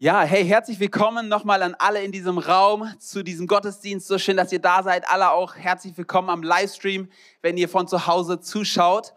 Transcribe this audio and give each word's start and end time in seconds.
Ja, 0.00 0.22
hey, 0.22 0.46
herzlich 0.46 0.78
willkommen 0.78 1.26
nochmal 1.26 1.60
an 1.60 1.74
alle 1.76 2.04
in 2.04 2.12
diesem 2.12 2.38
Raum 2.38 2.88
zu 3.00 3.24
diesem 3.24 3.48
Gottesdienst. 3.48 4.06
So 4.06 4.16
schön, 4.16 4.36
dass 4.36 4.52
ihr 4.52 4.60
da 4.60 4.84
seid. 4.84 5.10
Alle 5.10 5.32
auch 5.32 5.56
herzlich 5.56 5.98
willkommen 5.98 6.30
am 6.30 6.44
Livestream, 6.44 7.08
wenn 7.42 7.56
ihr 7.56 7.68
von 7.68 7.88
zu 7.88 8.06
Hause 8.06 8.38
zuschaut. 8.38 9.12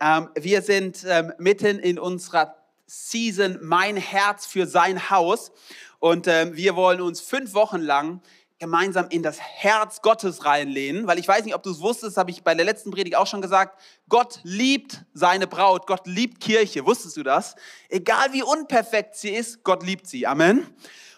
Ähm, 0.00 0.28
wir 0.34 0.62
sind 0.62 1.04
ähm, 1.08 1.32
mitten 1.38 1.78
in 1.78 2.00
unserer 2.00 2.56
Season 2.84 3.60
Mein 3.62 3.96
Herz 3.96 4.44
für 4.44 4.66
sein 4.66 5.08
Haus 5.08 5.52
und 6.00 6.26
ähm, 6.26 6.56
wir 6.56 6.74
wollen 6.74 7.00
uns 7.00 7.20
fünf 7.20 7.54
Wochen 7.54 7.80
lang 7.80 8.20
gemeinsam 8.58 9.06
in 9.10 9.22
das 9.22 9.40
Herz 9.40 10.00
Gottes 10.00 10.44
reinlehnen, 10.44 11.06
weil 11.06 11.18
ich 11.18 11.26
weiß 11.26 11.44
nicht, 11.44 11.54
ob 11.54 11.62
du 11.62 11.70
es 11.70 11.80
wusstest, 11.80 12.16
habe 12.16 12.30
ich 12.30 12.42
bei 12.42 12.54
der 12.54 12.64
letzten 12.64 12.90
Predigt 12.90 13.16
auch 13.16 13.26
schon 13.26 13.42
gesagt, 13.42 13.80
Gott 14.08 14.40
liebt 14.42 15.04
seine 15.12 15.46
Braut, 15.46 15.86
Gott 15.86 16.06
liebt 16.06 16.40
Kirche, 16.40 16.86
wusstest 16.86 17.16
du 17.16 17.22
das? 17.22 17.56
Egal 17.88 18.32
wie 18.32 18.42
unperfekt 18.42 19.16
sie 19.16 19.30
ist, 19.30 19.64
Gott 19.64 19.84
liebt 19.84 20.06
sie. 20.06 20.26
Amen. 20.26 20.66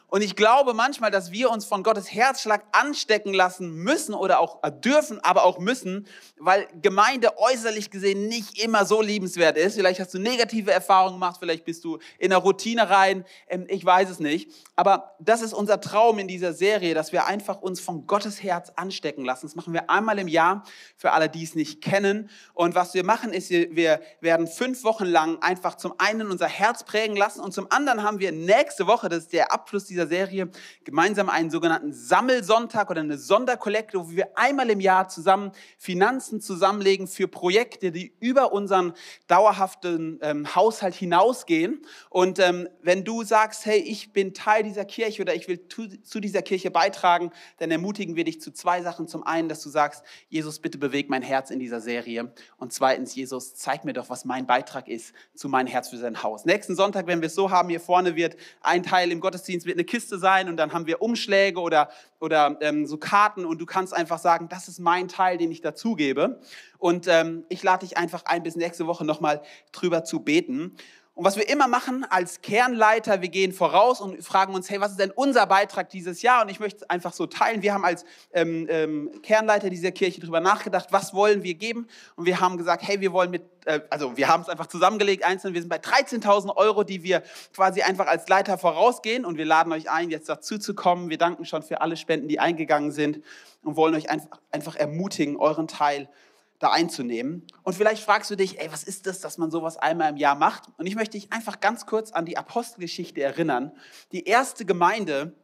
Und 0.09 0.23
ich 0.23 0.37
glaube 0.37 0.73
manchmal, 0.73 1.11
dass 1.11 1.33
wir 1.33 1.51
uns 1.51 1.65
von 1.65 1.83
Gottes 1.83 2.13
Herzschlag 2.13 2.65
anstecken 2.71 3.35
lassen 3.35 3.75
müssen 3.75 4.15
oder 4.15 4.39
auch 4.39 4.61
dürfen, 4.71 5.19
aber 5.25 5.45
auch 5.45 5.59
müssen, 5.59 6.07
weil 6.39 6.69
Gemeinde 6.81 7.39
äußerlich 7.39 7.91
gesehen 7.91 8.29
nicht 8.29 8.63
immer 8.63 8.85
so 8.85 9.03
liebenswert 9.03 9.57
ist. 9.57 9.75
Vielleicht 9.75 9.99
hast 9.99 10.15
du 10.15 10.21
negative 10.21 10.71
Erfahrungen 10.71 11.15
gemacht, 11.15 11.39
vielleicht 11.41 11.65
bist 11.65 11.85
du 11.85 11.99
in 12.19 12.31
der 12.31 12.39
Routine 12.39 12.89
rein, 12.89 13.25
ähm, 13.49 13.67
ich 13.69 13.85
weiß 13.85 14.09
es 14.09 14.21
nicht. 14.21 14.53
Aber 14.77 15.17
das 15.19 15.43
ist 15.43 15.53
unser 15.53 15.81
Traum 15.81 16.21
in 16.21 16.29
dieser 16.29 16.53
Serie, 16.53 16.95
dass 16.95 17.11
wir 17.11 17.27
einfach 17.27 17.61
uns 17.61 17.81
von 17.81 18.07
Gottes 18.07 18.43
Herz 18.43 18.73
anstecken 18.77 19.25
lassen. 19.25 19.47
Das 19.47 19.57
machen 19.57 19.73
wir 19.73 19.91
einmal 19.91 20.19
im 20.21 20.29
Jahr 20.29 20.63
für 20.97 21.13
alle, 21.13 21.29
die 21.29 21.43
es 21.43 21.57
nicht 21.57 21.83
kennen. 21.83 22.31
Und 22.55 22.77
was 22.77 22.95
wir 22.95 23.05
machen, 23.05 23.33
ist, 23.33 23.51
wir 23.51 24.01
werden 24.21 24.47
fünf 24.47 24.85
Wochen 24.85 25.07
lang 25.07 25.43
einfach 25.43 25.75
zum 25.75 25.95
einen 25.99 26.31
unser 26.31 26.49
Herz 26.49 26.85
prägen 26.85 27.17
lassen 27.17 27.41
und 27.41 27.53
zum 27.53 27.67
anderen 27.71 28.05
haben 28.05 28.21
wir 28.21 28.31
nächste 28.31 28.87
Woche, 28.87 29.09
das 29.09 29.25
ist 29.25 29.33
der 29.33 29.53
Abschluss 29.53 29.85
dieser 29.85 29.96
dieser 29.97 30.07
Serie 30.07 30.51
gemeinsam 30.85 31.31
einen 31.31 31.51
sogenannten 31.51 31.93
Sammelsonntag 31.93 32.91
oder 32.91 33.01
eine 33.01 33.17
Sonderkollekte, 33.17 33.99
wo 33.99 34.11
wir 34.11 34.37
einmal 34.37 34.69
im 34.69 34.81
Jahr 34.81 35.09
zusammen 35.09 35.53
Finanzen 35.79 36.41
zusammenlegen 36.43 37.07
für 37.07 37.29
Projekte, 37.29 37.93
die 37.93 38.13
über 38.21 38.53
unseren 38.53 38.93
dauerhaften 39.27 40.19
ähm, 40.21 40.55
Haushalt 40.55 40.95
hinausgehen. 40.95 41.81
Und 42.11 42.39
ähm, 42.39 42.69
wenn 42.83 43.05
du 43.05 43.25
sagst, 43.25 43.65
hey, 43.65 43.79
ich 43.79 44.13
bin 44.13 44.35
Teil 44.35 44.63
dieser 44.65 44.85
Kirche 44.85 45.23
oder 45.23 45.35
ich 45.35 45.49
will 45.49 45.67
zu, 45.69 45.89
zu 46.03 46.21
dieser 46.21 46.43
Kirche 46.43 46.71
beitragen, 46.71 47.31
dann 47.57 47.71
ermutigen 47.71 48.17
wir 48.17 48.25
dich 48.25 48.43
zu 48.43 48.53
zwei 48.53 48.83
Sachen. 48.83 49.09
Zum 49.09 49.23
einen, 49.23 49.49
dass 49.49 49.63
du 49.63 49.71
sagst, 49.71 50.05
Jesus, 50.29 50.59
bitte 50.59 50.77
beweg 50.77 51.09
mein 51.09 51.23
Herz 51.23 51.51
in 51.51 51.59
dieser 51.59 51.81
Serie. 51.81 52.35
Und 52.59 52.75
zweitens, 52.75 53.15
Jesus, 53.15 53.55
zeig 53.55 53.87
mir 53.87 53.95
doch, 53.95 54.11
was 54.11 54.27
mein 54.27 54.47
Beitrag 54.47 54.89
ist 54.89 55.15
zu 55.35 55.49
meinem 55.49 55.69
Herz 55.69 55.89
für 55.89 55.97
sein 55.97 56.23
Haus. 56.23 56.45
Nächsten 56.45 56.77
Sonntag, 56.77 57.07
wenn 57.07 57.23
wir 57.23 57.29
es 57.29 57.35
so 57.35 57.51
haben, 57.51 57.71
hier 57.71 57.81
vorne 57.81 58.15
wird 58.15 58.37
ein 58.61 58.83
Teil 58.83 59.11
im 59.11 59.21
Gottesdienst 59.21 59.67
wird 59.67 59.77
eine 59.77 59.86
Kiste 59.87 60.19
sein 60.19 60.49
und 60.49 60.57
dann 60.57 60.73
haben 60.73 60.87
wir 60.87 61.01
Umschläge 61.01 61.61
oder, 61.61 61.89
oder 62.21 62.59
ähm, 62.61 62.87
so 62.87 62.99
Karten 62.99 63.45
und 63.45 63.59
du 63.59 63.67
kannst 63.67 63.95
einfach 63.95 64.19
sagen, 64.19 64.49
das 64.49 64.69
ist 64.69 64.79
mein 64.79 65.09
Teil, 65.09 65.39
den 65.39 65.51
ich 65.51 65.61
dazugebe. 65.61 66.41
Und 66.79 67.07
ähm, 67.09 67.45
ich 67.49 67.63
lade 67.63 67.87
dich 67.87 67.97
einfach 67.97 68.25
ein, 68.27 68.43
bis 68.43 68.57
nächste 68.57 68.87
Woche 68.87 69.05
nochmal 69.05 69.43
drüber 69.73 70.05
zu 70.05 70.21
beten. 70.21 70.77
Und 71.17 71.25
was 71.25 71.39
wir 71.39 71.49
immer 71.49 71.67
machen 71.67 72.05
als 72.11 72.43
Kernleiter, 72.43 73.23
wir 73.23 73.31
gehen 73.31 73.55
voraus 73.55 74.03
und 74.03 74.23
fragen 74.23 74.55
uns, 74.55 74.69
hey, 74.69 74.83
was 74.83 74.91
ist 74.91 75.01
denn 75.01 75.11
unser 75.11 75.47
Beitrag 75.47 75.89
dieses 75.89 76.21
Jahr? 76.21 76.43
Und 76.43 76.51
ich 76.51 76.61
möchte 76.61 76.85
es 76.85 76.91
einfach 76.91 77.15
so 77.15 77.25
teilen. 77.27 77.63
Wir 77.63 77.73
haben 77.73 77.87
als 77.87 78.05
ähm, 78.35 78.67
ähm, 78.69 79.11
Kernleiter 79.23 79.71
dieser 79.71 79.93
Kirche 79.93 80.21
darüber 80.21 80.41
nachgedacht, 80.41 80.89
was 80.91 81.15
wollen 81.15 81.43
wir 81.43 81.55
geben? 81.55 81.89
Und 82.17 82.27
wir 82.27 82.39
haben 82.39 82.59
gesagt, 82.59 82.87
hey, 82.87 83.01
wir 83.01 83.15
wollen 83.15 83.31
mit, 83.31 83.45
äh, 83.65 83.81
also 83.89 84.19
wir 84.19 84.29
haben 84.29 84.43
es 84.43 84.51
einfach 84.51 84.67
zusammengelegt, 84.67 85.25
einzeln. 85.25 85.55
Wir 85.55 85.63
sind 85.63 85.71
bei 85.71 85.79
13.000 85.79 86.55
Euro, 86.55 86.85
die 86.85 87.03
wir 87.03 87.23
quasi 87.55 87.81
einfach 87.81 88.09
als 88.09 88.29
Leiter 88.29 88.59
vorausgehen. 88.59 89.25
Und 89.25 89.39
wir 89.39 89.47
laden 89.47 89.73
euch 89.73 89.89
ein, 89.89 90.11
jetzt 90.11 90.29
dazu 90.29 90.59
zu 90.59 90.75
kommen. 90.75 91.09
Wir 91.09 91.17
danken 91.17 91.47
schon 91.47 91.63
für 91.63 91.81
alle 91.81 91.97
Spenden, 91.97 92.29
die 92.29 92.41
eingegangen 92.41 92.93
sind 92.93 93.23
und 93.63 93.77
wollen 93.77 93.95
euch 93.95 94.11
einfach, 94.11 94.39
einfach 94.51 94.77
ermutigen, 94.77 95.39
euren 95.39 95.67
Teil 95.67 96.11
da 96.59 96.71
einzunehmen. 96.71 97.47
Und 97.63 97.75
vielleicht 97.75 98.03
fragst 98.03 98.31
du 98.31 98.37
dich, 98.37 98.61
ey, 98.61 98.71
was 98.73 98.85
ist 98.85 99.07
das, 99.07 99.21
dass 99.21 99.39
man 99.39 99.51
sowas 99.51 99.77
einmal 99.77 100.11
im 100.11 100.17
Jahr 100.17 100.35
macht? 100.35 100.65
Und 100.79 100.87
ich 100.87 100.95
möchte 100.95 101.19
dich 101.19 101.33
einfach 101.33 101.61
ganz 101.61 101.87
kurz 101.87 102.13
an 102.13 102.25
die 102.25 102.39
Apostelgeschichte 102.39 103.23
erinnern. 103.23 103.73
Die 104.13 104.25
erste 104.25 104.65
Gemeinde, 104.65 105.35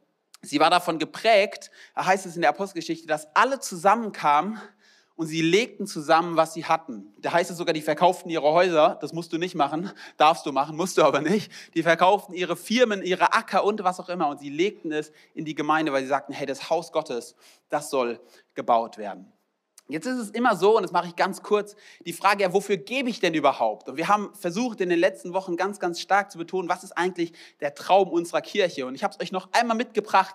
sie 0.41 0.61
war 0.61 0.71
davon 0.71 0.99
geprägt, 0.99 1.71
da 1.95 2.07
heißt 2.07 2.27
es 2.27 2.35
in 2.37 2.43
der 2.43 2.51
Apostelgeschichte, 2.51 3.07
dass 3.07 3.35
alle 3.37 3.61
zusammenkamen 3.61 4.61
und 5.15 5.27
sie 5.27 5.43
legten 5.43 5.87
zusammen, 5.87 6.37
was 6.37 6.55
sie 6.55 6.65
hatten. 6.65 7.13
Da 7.19 7.33
heißt 7.33 7.51
es 7.51 7.57
sogar, 7.57 7.75
die 7.75 7.83
verkauften 7.83 8.31
ihre 8.31 8.51
Häuser, 8.51 8.99
das 9.01 9.13
musst 9.13 9.33
du 9.33 9.39
nicht 9.39 9.55
machen, 9.55 9.91
darfst 10.17 10.47
du 10.47 10.53
machen, 10.53 10.77
musst 10.77 10.99
du 10.99 11.03
aber 11.03 11.21
nicht. 11.21 11.53
Die 11.75 11.83
verkauften 11.83 12.35
ihre 12.35 12.57
Firmen, 12.57 13.03
ihre 13.03 13.33
Acker 13.35 13.65
und 13.65 13.85
was 13.85 14.01
auch 14.01 14.09
immer 14.09 14.29
und 14.29 14.41
sie 14.41 14.49
legten 14.49 14.91
es 14.91 15.13
in 15.35 15.45
die 15.45 15.55
Gemeinde, 15.55 15.93
weil 15.93 16.03
sie 16.03 16.09
sagten, 16.09 16.33
hey, 16.33 16.47
das 16.47 16.71
Haus 16.71 16.93
Gottes, 16.93 17.37
das 17.69 17.91
soll 17.91 18.21
gebaut 18.55 18.99
werden. 18.99 19.33
Jetzt 19.93 20.07
ist 20.07 20.19
es 20.19 20.31
immer 20.31 20.57
so, 20.57 20.77
und 20.77 20.83
das 20.83 20.93
mache 20.93 21.09
ich 21.09 21.17
ganz 21.17 21.43
kurz, 21.43 21.77
die 22.07 22.15
Frage, 22.15 22.43
ja, 22.43 22.53
wofür 22.53 22.79
gebe 22.79 23.11
ich 23.11 23.21
denn 23.21 23.35
überhaupt? 23.35 23.89
Und 23.89 23.97
wir 23.99 24.09
haben 24.09 24.35
versucht 24.35 24.81
in 24.81 24.89
den 24.89 24.99
letzten 24.99 25.35
Wochen 25.35 25.57
ganz, 25.57 25.79
ganz 25.79 26.01
stark 26.01 26.33
zu 26.33 26.39
betonen, 26.39 26.69
was 26.69 26.83
ist 26.83 26.93
eigentlich 26.93 27.33
der 27.61 27.75
Traum 27.75 28.09
unserer 28.09 28.41
Kirche? 28.41 28.87
Und 28.87 28.95
ich 28.95 29.05
habe 29.05 29.15
es 29.15 29.21
euch 29.21 29.33
noch 29.33 29.53
einmal 29.53 29.77
mitgebracht. 29.77 30.35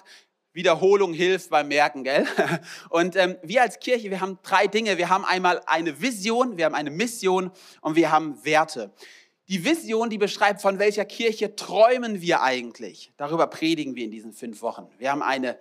Wiederholung 0.53 1.13
hilft 1.13 1.49
beim 1.49 1.67
Merken, 1.67 2.03
gell? 2.03 2.25
Und 2.89 3.15
ähm, 3.15 3.37
wir 3.43 3.61
als 3.61 3.79
Kirche, 3.79 4.09
wir 4.09 4.21
haben 4.21 4.39
drei 4.43 4.67
Dinge. 4.67 4.97
Wir 4.97 5.09
haben 5.09 5.25
einmal 5.25 5.61
eine 5.65 6.01
Vision, 6.01 6.57
wir 6.57 6.65
haben 6.65 6.75
eine 6.75 6.89
Mission 6.89 7.51
und 7.81 7.95
wir 7.95 8.11
haben 8.11 8.43
Werte. 8.43 8.91
Die 9.49 9.63
Vision, 9.63 10.09
die 10.09 10.17
beschreibt, 10.17 10.61
von 10.61 10.77
welcher 10.77 11.05
Kirche 11.05 11.55
träumen 11.55 12.21
wir 12.21 12.41
eigentlich. 12.41 13.11
Darüber 13.17 13.47
predigen 13.47 13.95
wir 13.95 14.03
in 14.03 14.11
diesen 14.11 14.33
fünf 14.33 14.61
Wochen. 14.61 14.87
Wir 14.97 15.11
haben 15.11 15.21
eine 15.21 15.57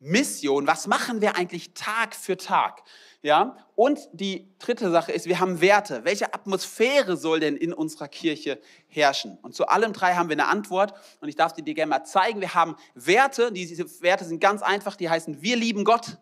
Mission. 0.00 0.66
Was 0.66 0.86
machen 0.86 1.20
wir 1.20 1.36
eigentlich 1.36 1.74
Tag 1.74 2.14
für 2.14 2.36
Tag? 2.36 2.82
Ja? 3.22 3.56
Und 3.76 4.00
die 4.12 4.48
dritte 4.58 4.90
Sache 4.90 5.12
ist, 5.12 5.26
wir 5.26 5.38
haben 5.38 5.60
Werte. 5.60 6.04
Welche 6.04 6.32
Atmosphäre 6.32 7.16
soll 7.16 7.40
denn 7.40 7.56
in 7.56 7.72
unserer 7.72 8.08
Kirche 8.08 8.58
herrschen? 8.88 9.38
Und 9.42 9.54
zu 9.54 9.68
allem 9.68 9.92
drei 9.92 10.14
haben 10.14 10.30
wir 10.30 10.36
eine 10.36 10.48
Antwort 10.48 10.94
und 11.20 11.28
ich 11.28 11.36
darf 11.36 11.52
dir 11.52 11.62
die 11.62 11.74
gerne 11.74 11.90
mal 11.90 12.04
zeigen. 12.04 12.40
Wir 12.40 12.54
haben 12.54 12.76
Werte, 12.94 13.52
diese 13.52 13.84
Werte 14.00 14.24
sind 14.24 14.40
ganz 14.40 14.62
einfach, 14.62 14.96
die 14.96 15.10
heißen, 15.10 15.42
wir 15.42 15.56
lieben 15.56 15.84
Gott, 15.84 16.16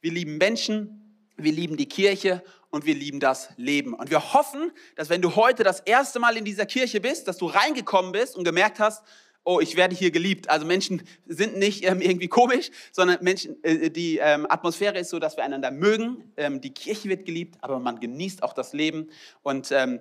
wir 0.00 0.10
lieben 0.10 0.38
Menschen, 0.38 1.30
wir 1.36 1.52
lieben 1.52 1.76
die 1.76 1.88
Kirche 1.88 2.42
und 2.70 2.86
wir 2.86 2.94
lieben 2.94 3.20
das 3.20 3.50
Leben. 3.56 3.92
Und 3.92 4.10
wir 4.10 4.32
hoffen, 4.32 4.72
dass 4.96 5.10
wenn 5.10 5.22
du 5.22 5.36
heute 5.36 5.64
das 5.64 5.80
erste 5.80 6.18
Mal 6.18 6.36
in 6.36 6.44
dieser 6.44 6.66
Kirche 6.66 7.00
bist, 7.00 7.28
dass 7.28 7.36
du 7.36 7.46
reingekommen 7.46 8.12
bist 8.12 8.36
und 8.36 8.44
gemerkt 8.44 8.80
hast, 8.80 9.02
oh, 9.48 9.60
ich 9.60 9.76
werde 9.76 9.96
hier 9.96 10.10
geliebt. 10.10 10.50
Also 10.50 10.66
Menschen 10.66 11.02
sind 11.26 11.56
nicht 11.56 11.82
ähm, 11.84 12.02
irgendwie 12.02 12.28
komisch, 12.28 12.70
sondern 12.92 13.18
Menschen, 13.22 13.56
äh, 13.64 13.90
die 13.90 14.18
ähm, 14.18 14.46
Atmosphäre 14.48 14.98
ist 14.98 15.08
so, 15.08 15.18
dass 15.18 15.38
wir 15.38 15.44
einander 15.44 15.70
mögen. 15.70 16.32
Ähm, 16.36 16.60
die 16.60 16.74
Kirche 16.74 17.08
wird 17.08 17.24
geliebt, 17.24 17.56
aber 17.62 17.78
man 17.78 17.98
genießt 17.98 18.42
auch 18.42 18.52
das 18.52 18.74
Leben. 18.74 19.08
Und 19.42 19.72
ähm, 19.72 20.00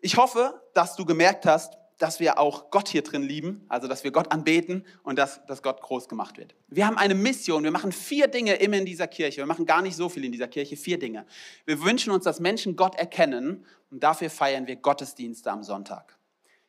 ich 0.00 0.16
hoffe, 0.16 0.62
dass 0.72 0.96
du 0.96 1.04
gemerkt 1.04 1.44
hast, 1.44 1.74
dass 1.98 2.20
wir 2.20 2.38
auch 2.38 2.70
Gott 2.70 2.88
hier 2.88 3.02
drin 3.02 3.22
lieben, 3.22 3.66
also 3.68 3.86
dass 3.86 4.02
wir 4.02 4.12
Gott 4.12 4.32
anbeten 4.32 4.84
und 5.02 5.18
dass, 5.18 5.44
dass 5.46 5.62
Gott 5.62 5.82
groß 5.82 6.08
gemacht 6.08 6.38
wird. 6.38 6.54
Wir 6.68 6.86
haben 6.86 6.96
eine 6.96 7.14
Mission, 7.14 7.64
wir 7.64 7.70
machen 7.70 7.92
vier 7.92 8.28
Dinge 8.28 8.54
immer 8.54 8.78
in 8.78 8.86
dieser 8.86 9.08
Kirche. 9.08 9.38
Wir 9.38 9.46
machen 9.46 9.66
gar 9.66 9.82
nicht 9.82 9.96
so 9.96 10.08
viel 10.08 10.24
in 10.24 10.32
dieser 10.32 10.48
Kirche, 10.48 10.76
vier 10.76 10.98
Dinge. 10.98 11.26
Wir 11.66 11.82
wünschen 11.82 12.12
uns, 12.12 12.24
dass 12.24 12.40
Menschen 12.40 12.76
Gott 12.76 12.94
erkennen 12.96 13.66
und 13.90 14.02
dafür 14.02 14.30
feiern 14.30 14.66
wir 14.66 14.76
Gottesdienste 14.76 15.50
am 15.50 15.62
Sonntag. 15.62 16.16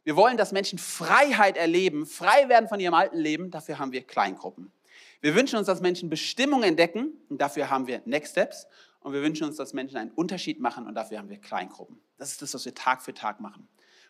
Wir 0.07 0.16
wollen, 0.16 0.38
dass 0.38 0.53
Menschen 0.53 0.79
Freiheit 0.79 1.57
erleben, 1.57 2.06
frei 2.06 2.47
werden 2.47 2.69
von 2.69 2.79
ihrem 2.79 2.94
alten 2.94 3.18
Leben. 3.18 3.51
Dafür 3.51 3.78
haben 3.78 3.91
wir 3.91 4.07
Kleingruppen. 4.07 4.72
Wir 5.19 5.35
wünschen 5.35 5.57
uns, 5.57 5.68
dass 5.68 5.81
Menschen 5.81 6.09
Bestimmung 6.09 6.63
entdecken 6.63 7.12
und 7.28 7.41
dafür 7.41 7.69
haben 7.69 7.88
wir 7.88 8.01
Next 8.06 8.31
Steps. 8.31 8.68
Und 9.01 9.12
wir 9.12 9.22
wünschen 9.22 9.45
uns, 9.45 9.57
dass 9.57 9.73
Menschen 9.73 9.97
einen 9.97 10.12
Unterschied 10.12 10.62
machen 10.62 10.88
und 10.88 10.95
dafür 10.95 11.18
haben 11.18 11.28
wir 11.28 11.41
Kleingruppen. 11.41 12.00
Das 12.18 12.31
ist 12.31 12.41
das, 12.41 12.53
was 12.53 12.63
wir 12.63 12.73
Tag 12.73 13.01
für 13.01 13.13
Tag 13.13 13.41
machen. 13.41 13.68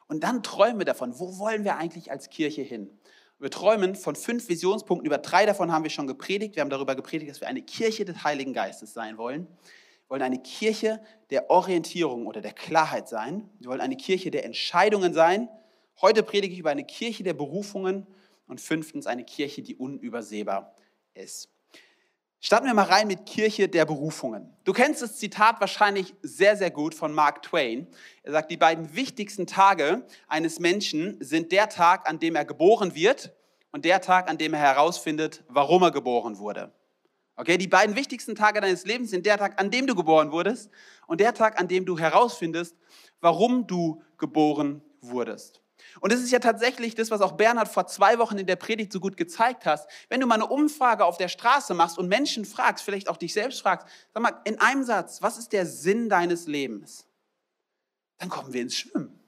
Und 0.07 0.23
dann 0.23 0.43
träumen 0.43 0.77
wir 0.77 0.85
davon, 0.85 1.17
wo 1.17 1.39
wollen 1.39 1.63
wir 1.63 1.77
eigentlich 1.77 2.11
als 2.11 2.29
Kirche 2.29 2.61
hin? 2.61 2.91
Wir 3.39 3.49
träumen 3.49 3.95
von 3.95 4.15
fünf 4.15 4.49
Visionspunkten, 4.49 5.07
über 5.07 5.17
drei 5.17 5.47
davon 5.47 5.71
haben 5.71 5.81
wir 5.81 5.89
schon 5.89 6.05
gepredigt. 6.05 6.57
Wir 6.57 6.61
haben 6.61 6.69
darüber 6.69 6.95
gepredigt, 6.95 7.31
dass 7.31 7.41
wir 7.41 7.47
eine 7.47 7.63
Kirche 7.63 8.05
des 8.05 8.23
Heiligen 8.23 8.53
Geistes 8.53 8.93
sein 8.93 9.17
wollen. 9.17 9.47
Wir 9.47 10.09
wollen 10.09 10.21
eine 10.21 10.43
Kirche 10.43 11.01
der 11.31 11.49
Orientierung 11.49 12.27
oder 12.27 12.41
der 12.41 12.53
Klarheit 12.53 13.09
sein. 13.09 13.49
Wir 13.57 13.71
wollen 13.71 13.81
eine 13.81 13.97
Kirche 13.97 14.29
der 14.29 14.45
Entscheidungen 14.45 15.15
sein. 15.15 15.49
Heute 15.99 16.21
predige 16.21 16.53
ich 16.53 16.59
über 16.59 16.69
eine 16.69 16.83
Kirche 16.83 17.23
der 17.23 17.33
Berufungen 17.33 18.05
und 18.47 18.61
fünftens 18.61 19.07
eine 19.07 19.23
Kirche, 19.23 19.63
die 19.63 19.75
unübersehbar 19.75 20.75
ist. 21.15 21.49
Starten 22.39 22.67
wir 22.67 22.75
mal 22.75 22.83
rein 22.83 23.07
mit 23.07 23.25
Kirche 23.25 23.67
der 23.67 23.85
Berufungen. 23.85 24.53
Du 24.63 24.73
kennst 24.73 25.01
das 25.01 25.17
Zitat 25.17 25.59
wahrscheinlich 25.59 26.13
sehr, 26.21 26.55
sehr 26.55 26.69
gut 26.69 26.93
von 26.93 27.11
Mark 27.11 27.41
Twain. 27.41 27.87
Er 28.21 28.33
sagt, 28.33 28.51
die 28.51 28.57
beiden 28.57 28.95
wichtigsten 28.95 29.47
Tage 29.47 30.05
eines 30.27 30.59
Menschen 30.59 31.17
sind 31.19 31.51
der 31.51 31.67
Tag, 31.67 32.07
an 32.07 32.19
dem 32.19 32.35
er 32.35 32.45
geboren 32.45 32.93
wird 32.93 33.35
und 33.71 33.83
der 33.83 33.99
Tag, 33.99 34.29
an 34.29 34.37
dem 34.37 34.53
er 34.53 34.59
herausfindet, 34.59 35.43
warum 35.47 35.81
er 35.81 35.91
geboren 35.91 36.37
wurde. 36.37 36.71
Okay, 37.37 37.57
die 37.57 37.67
beiden 37.67 37.95
wichtigsten 37.95 38.35
Tage 38.35 38.61
deines 38.61 38.85
Lebens 38.85 39.09
sind 39.09 39.25
der 39.25 39.39
Tag, 39.39 39.59
an 39.59 39.71
dem 39.71 39.87
du 39.87 39.95
geboren 39.95 40.31
wurdest 40.31 40.69
und 41.07 41.19
der 41.19 41.33
Tag, 41.33 41.59
an 41.59 41.67
dem 41.67 41.85
du 41.85 41.97
herausfindest, 41.97 42.75
warum 43.19 43.65
du 43.65 44.03
geboren 44.19 44.83
wurdest. 45.01 45.61
Und 45.99 46.11
das 46.11 46.21
ist 46.21 46.31
ja 46.31 46.39
tatsächlich 46.39 46.95
das, 46.95 47.11
was 47.11 47.21
auch 47.21 47.33
Bernhard 47.33 47.67
vor 47.67 47.87
zwei 47.87 48.19
Wochen 48.19 48.37
in 48.37 48.47
der 48.47 48.55
Predigt 48.55 48.91
so 48.91 48.99
gut 48.99 49.17
gezeigt 49.17 49.65
hat. 49.65 49.87
Wenn 50.09 50.19
du 50.19 50.27
mal 50.27 50.35
eine 50.35 50.47
Umfrage 50.47 51.05
auf 51.05 51.17
der 51.17 51.27
Straße 51.27 51.73
machst 51.73 51.97
und 51.97 52.07
Menschen 52.07 52.45
fragst, 52.45 52.83
vielleicht 52.83 53.09
auch 53.09 53.17
dich 53.17 53.33
selbst 53.33 53.61
fragst, 53.61 53.87
sag 54.13 54.23
mal, 54.23 54.41
in 54.45 54.59
einem 54.59 54.83
Satz, 54.83 55.21
was 55.21 55.37
ist 55.37 55.53
der 55.53 55.65
Sinn 55.65 56.09
deines 56.09 56.47
Lebens? 56.47 57.05
Dann 58.17 58.29
kommen 58.29 58.53
wir 58.53 58.61
ins 58.61 58.75
Schwimmen. 58.75 59.19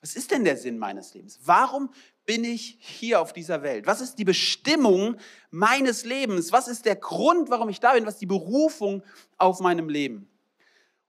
Was 0.00 0.16
ist 0.16 0.32
denn 0.32 0.44
der 0.44 0.56
Sinn 0.56 0.78
meines 0.78 1.14
Lebens? 1.14 1.38
Warum 1.44 1.92
bin 2.26 2.42
ich 2.42 2.76
hier 2.80 3.20
auf 3.20 3.32
dieser 3.32 3.62
Welt? 3.62 3.86
Was 3.86 4.00
ist 4.00 4.16
die 4.16 4.24
Bestimmung 4.24 5.16
meines 5.50 6.04
Lebens? 6.04 6.50
Was 6.50 6.66
ist 6.66 6.84
der 6.86 6.96
Grund, 6.96 7.50
warum 7.50 7.68
ich 7.68 7.78
da 7.78 7.92
bin? 7.92 8.04
Was 8.04 8.14
ist 8.14 8.20
die 8.20 8.26
Berufung 8.26 9.04
auf 9.38 9.60
meinem 9.60 9.88
Leben? 9.88 10.28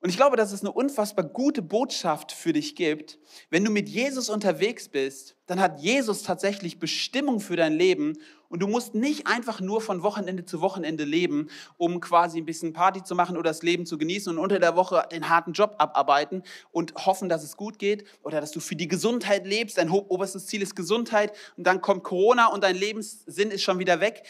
Und 0.04 0.10
ich 0.10 0.18
glaube, 0.18 0.36
dass 0.36 0.52
es 0.52 0.60
eine 0.60 0.74
unfassbar 0.74 1.24
gute 1.24 1.62
Botschaft 1.62 2.34
für 2.34 2.52
dich 2.52 2.76
gibt. 2.76 3.20
Wenn 3.50 3.64
du 3.64 3.72
mit 3.72 3.88
Jesus 3.88 4.28
unterwegs 4.28 4.90
bist, 4.90 5.38
dann 5.46 5.62
hat 5.62 5.80
Jesus 5.80 6.24
tatsächlich 6.24 6.78
Bestimmung 6.78 7.40
für 7.40 7.56
dein 7.56 7.72
Leben 7.72 8.18
und 8.50 8.60
du 8.60 8.68
musst 8.68 8.96
nicht 8.96 9.28
einfach 9.28 9.62
nur 9.62 9.80
von 9.80 10.04
Wochenende 10.04 10.44
zu 10.44 10.60
Wochenende 10.60 11.06
leben, 11.06 11.48
um 11.78 12.02
quasi 12.02 12.40
ein 12.40 12.46
bisschen 12.46 12.74
Party 12.74 13.02
zu 13.02 13.16
machen 13.16 13.38
oder 13.38 13.50
das 13.50 13.64
Leben 13.64 13.86
zu 13.86 13.98
genießen 13.98 14.30
und 14.30 14.44
unter 14.44 14.60
der 14.60 14.76
Woche 14.76 15.08
den 15.10 15.30
harten 15.30 15.54
Job 15.54 15.76
abarbeiten 15.78 16.44
und 16.72 16.94
hoffen, 16.96 17.30
dass 17.30 17.42
es 17.42 17.56
gut 17.56 17.80
geht 17.80 18.04
oder 18.24 18.42
dass 18.42 18.52
du 18.52 18.60
für 18.60 18.76
die 18.76 18.90
Gesundheit 18.90 19.48
lebst. 19.48 19.78
Dein 19.78 19.90
oberstes 19.90 20.48
Ziel 20.48 20.62
ist 20.62 20.76
Gesundheit 20.76 21.32
und 21.56 21.66
dann 21.66 21.80
kommt 21.80 22.04
Corona 22.04 22.48
und 22.48 22.62
dein 22.66 22.76
Lebenssinn 22.76 23.52
ist 23.52 23.64
schon 23.64 23.80
wieder 23.80 24.02
weg. 24.02 24.24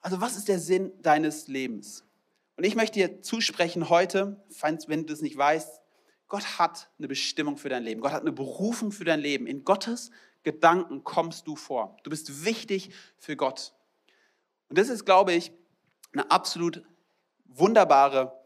Also 0.00 0.22
was 0.22 0.38
ist 0.38 0.48
der 0.48 0.60
Sinn 0.60 0.92
deines 1.02 1.46
Lebens? 1.46 2.04
Und 2.60 2.66
ich 2.66 2.74
möchte 2.74 2.98
dir 2.98 3.22
zusprechen 3.22 3.88
heute, 3.88 4.36
wenn 4.86 5.06
du 5.06 5.14
es 5.14 5.22
nicht 5.22 5.38
weißt, 5.38 5.80
Gott 6.28 6.58
hat 6.58 6.90
eine 6.98 7.08
Bestimmung 7.08 7.56
für 7.56 7.70
dein 7.70 7.82
Leben. 7.82 8.02
Gott 8.02 8.12
hat 8.12 8.20
eine 8.20 8.32
Berufung 8.32 8.92
für 8.92 9.04
dein 9.04 9.20
Leben. 9.20 9.46
In 9.46 9.64
Gottes 9.64 10.10
Gedanken 10.42 11.02
kommst 11.02 11.46
du 11.46 11.56
vor. 11.56 11.96
Du 12.02 12.10
bist 12.10 12.44
wichtig 12.44 12.90
für 13.16 13.34
Gott. 13.34 13.72
Und 14.68 14.76
das 14.76 14.90
ist, 14.90 15.06
glaube 15.06 15.32
ich, 15.32 15.52
eine 16.12 16.30
absolut 16.30 16.82
wunderbare 17.46 18.38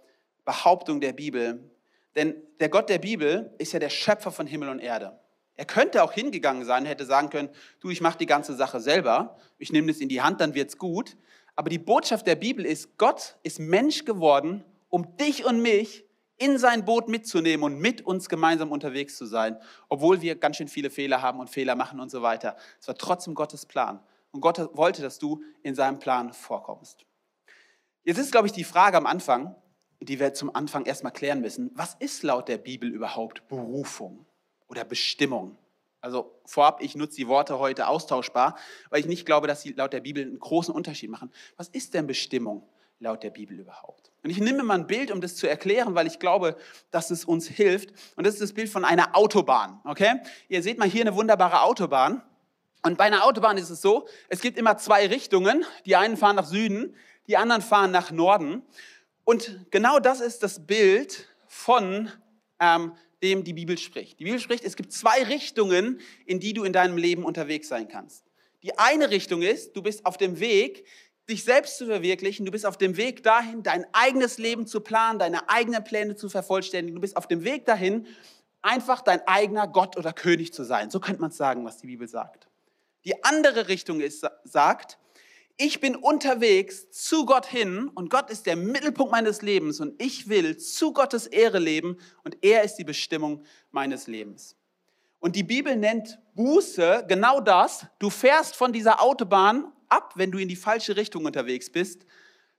Behauptung 0.45 1.01
der 1.01 1.13
Bibel. 1.13 1.69
Denn 2.15 2.37
der 2.61 2.69
Gott 2.69 2.89
der 2.91 3.01
Bibel 3.01 3.53
ist 3.59 3.73
ja 3.73 3.81
der 3.81 3.91
Schöpfer 3.91 4.31
von 4.31 4.47
Himmel 4.47 4.69
und 4.69 4.79
Erde. 4.79 5.19
Er 5.57 5.65
könnte 5.65 6.05
auch 6.05 6.13
hingegangen 6.13 6.65
sein, 6.65 6.85
hätte 6.85 7.05
sagen 7.05 7.31
können, 7.31 7.49
du, 7.81 7.91
ich 7.91 8.01
mache 8.01 8.19
die 8.19 8.27
ganze 8.27 8.55
Sache 8.55 8.79
selber, 8.79 9.37
ich 9.59 9.73
nehme 9.73 9.89
das 9.89 10.01
in 10.01 10.09
die 10.09 10.23
Hand, 10.23 10.41
dann 10.41 10.55
wird's 10.55 10.79
gut. 10.79 11.17
Aber 11.57 11.71
die 11.71 11.79
Botschaft 11.79 12.27
der 12.27 12.35
Bibel 12.35 12.67
ist, 12.67 12.99
Gott 12.99 13.37
ist 13.43 13.61
Mensch 13.61 14.05
geworden, 14.05 14.65
um 14.89 15.17
dich 15.17 15.45
und 15.45 15.61
mich 15.63 16.05
in 16.37 16.59
sein 16.59 16.85
Boot 16.85 17.09
mitzunehmen 17.09 17.65
und 17.65 17.79
mit 17.79 18.03
uns 18.03 18.29
gemeinsam 18.29 18.73
unterwegs 18.73 19.17
zu 19.17 19.27
sein, 19.27 19.57
obwohl 19.89 20.21
wir 20.21 20.35
ganz 20.35 20.57
schön 20.57 20.69
viele 20.69 20.91
Fehler 20.91 21.23
haben 21.23 21.39
und 21.39 21.49
Fehler 21.49 21.77
machen 21.77 22.01
und 22.01 22.11
so 22.11 22.23
weiter. 22.23 22.57
Es 22.81 22.89
war 22.89 22.97
trotzdem 22.97 23.35
Gottes 23.35 23.67
Plan. 23.67 24.01
Und 24.33 24.41
Gott 24.41 24.59
wollte, 24.77 25.01
dass 25.01 25.21
du 25.21 25.43
in 25.63 25.77
seinem 25.77 26.01
Plan 26.01 26.33
vorkommst. 26.33 27.07
Jetzt 28.03 28.19
ist, 28.19 28.33
glaube 28.33 28.49
ich, 28.49 28.53
die 28.53 28.65
Frage 28.65 28.97
am 28.97 29.07
Anfang, 29.07 29.55
die 30.01 30.19
wir 30.19 30.35
zum 30.35 30.55
Anfang 30.55 30.85
erstmal 30.87 31.13
klären 31.13 31.41
müssen. 31.41 31.71
Was 31.75 31.95
ist 31.95 32.23
laut 32.25 32.49
der 32.49 32.59
Bibel 32.59 32.91
überhaupt 32.91 33.47
Berufung 33.49 34.27
oder 34.67 34.85
Bestimmung? 34.85 35.57
Also 36.05 36.39
vorab, 36.45 36.83
ich 36.83 36.97
nutze 36.97 37.17
die 37.17 37.29
Worte 37.29 37.59
heute 37.59 37.89
austauschbar, 37.89 38.59
weil 38.91 39.01
ich 39.01 39.07
nicht 39.07 39.25
glaube, 39.25 39.47
dass 39.47 39.63
sie 39.63 39.73
laut 39.73 39.95
der 39.95 40.01
Bibel 40.01 40.23
einen 40.23 40.39
großen 40.39 40.75
Unterschied 40.75 41.09
machen. 41.09 41.33
Was 41.57 41.69
ist 41.69 41.95
denn 41.95 42.07
Bestimmung 42.07 42.69
laut 43.01 43.23
der 43.23 43.31
Bibel 43.31 43.59
überhaupt? 43.59 44.13
Und 44.23 44.29
ich 44.29 44.39
nehme 44.39 44.63
mal 44.65 44.75
ein 44.75 44.87
Bild, 44.87 45.11
um 45.11 45.23
das 45.23 45.35
zu 45.35 45.49
erklären, 45.49 45.95
weil 45.95 46.07
ich 46.07 46.19
glaube, 46.19 46.59
dass 46.91 47.11
es 47.11 47.25
uns 47.25 47.49
hilft. 47.49 47.95
Und 48.17 48.27
das 48.27 48.35
ist 48.35 48.43
das 48.43 48.53
Bild 48.53 48.69
von 48.69 48.85
einer 48.85 49.17
Autobahn. 49.17 49.81
Okay? 49.85 50.21
Ihr 50.49 50.63
seht 50.63 50.77
mal 50.77 50.87
hier 50.87 51.01
eine 51.01 51.15
wunderbare 51.15 51.63
Autobahn. 51.63 52.21
Und 52.83 52.99
bei 52.99 53.05
einer 53.05 53.25
Autobahn 53.25 53.57
ist 53.57 53.71
es 53.71 53.81
so, 53.81 54.07
es 54.29 54.43
gibt 54.43 54.59
immer 54.59 54.77
zwei 54.77 55.07
Richtungen. 55.07 55.65
Die 55.87 55.97
einen 55.97 56.19
fahren 56.19 56.37
nach 56.37 56.45
Süden, 56.45 56.95
die 57.29 57.39
anderen 57.39 57.63
fahren 57.63 57.91
nach 57.91 58.11
Norden. 58.11 58.63
Und 59.25 59.59
genau 59.71 60.01
das 60.01 60.21
ist 60.21 60.43
das 60.43 60.67
Bild 60.67 61.31
von 61.47 62.11
ähm, 62.61 62.93
dem 63.25 63.43
die 63.43 63.55
Bibel 63.55 63.79
spricht. 63.79 64.21
Die 64.21 64.25
Bibel 64.25 64.39
spricht, 64.39 64.65
es 64.65 64.77
gibt 64.77 64.93
zwei 64.93 65.25
Richtungen, 65.25 65.99
in 66.27 66.39
die 66.39 66.53
du 66.53 66.63
in 66.63 66.73
deinem 66.73 66.99
Leben 66.99 67.25
unterwegs 67.25 67.69
sein 67.69 67.89
kannst. 67.89 68.25
Die 68.63 68.79
eine 68.79 69.11
Richtung 69.11 69.43
ist, 69.43 69.75
du 69.75 69.83
bist 69.83 70.05
auf 70.05 70.19
dem 70.19 70.39
Weg, 70.41 70.85
dich 71.29 71.43
selbst 71.43 71.79
zu 71.79 71.87
verwirklichen. 71.87 72.45
Du 72.45 72.53
bist 72.53 72.67
auf 72.67 72.77
dem 72.77 72.99
Weg 72.99 73.23
dahin, 73.23 73.63
dein 73.63 73.87
eigenes 73.93 74.37
Leben 74.37 74.67
zu 74.67 74.81
planen, 74.81 75.19
deine 75.19 75.49
eigenen 75.49 75.83
Pläne 75.83 76.17
zu 76.17 76.29
vervollständigen. 76.29 76.95
Du 76.95 77.01
bist 77.01 77.17
auf 77.17 77.27
dem 77.27 77.45
Weg 77.45 77.65
dahin, 77.65 78.07
einfach 78.61 79.01
dein 79.01 79.27
eigener 79.27 79.67
Gott 79.67 79.97
oder 79.97 80.13
König 80.13 80.53
zu 80.53 80.65
sein. 80.65 80.91
So 80.91 81.01
könnte 81.01 81.23
man 81.23 81.31
sagen, 81.31 81.65
was 81.65 81.79
die 81.79 81.87
Bibel 81.87 82.07
sagt. 82.07 82.47
Die 83.05 83.25
andere 83.25 83.69
Richtung 83.69 84.01
ist, 84.01 84.27
sagt, 84.45 84.99
ich 85.57 85.81
bin 85.81 85.95
unterwegs 85.95 86.91
zu 86.91 87.27
Gott 87.27 87.47
hin 87.47 87.89
und 87.95 88.11
Gott 88.11 88.29
ist 88.31 88.47
der 88.47 88.57
Mittelpunkt 88.57 89.13
meines 89.13 89.43
Lebens 89.43 89.81
und 89.81 90.01
ich 90.03 90.29
will 90.29 90.57
zu 90.57 90.93
Gottes 90.93 91.27
Ehre 91.27 91.59
leben 91.59 91.97
und 92.25 92.37
er 92.43 92.65
ist 92.65 92.77
die 92.77 92.85
Bestimmung 92.85 93.45
meines 93.71 94.07
Lebens. 94.07 94.57
Und 95.21 95.37
die 95.37 95.45
Bibel 95.45 95.77
nennt 95.77 96.19
Buße 96.35 97.05
genau 97.09 97.41
das. 97.41 97.87
Du 97.99 98.11
fährst 98.11 98.57
von 98.57 98.73
dieser 98.73 99.01
Autobahn 99.01 99.73
ab, 99.89 100.13
wenn 100.17 100.33
du 100.33 100.39
in 100.39 100.49
die 100.49 100.57
falsche 100.57 100.97
Richtung 100.97 101.25
unterwegs 101.25 101.71
bist. 101.71 102.05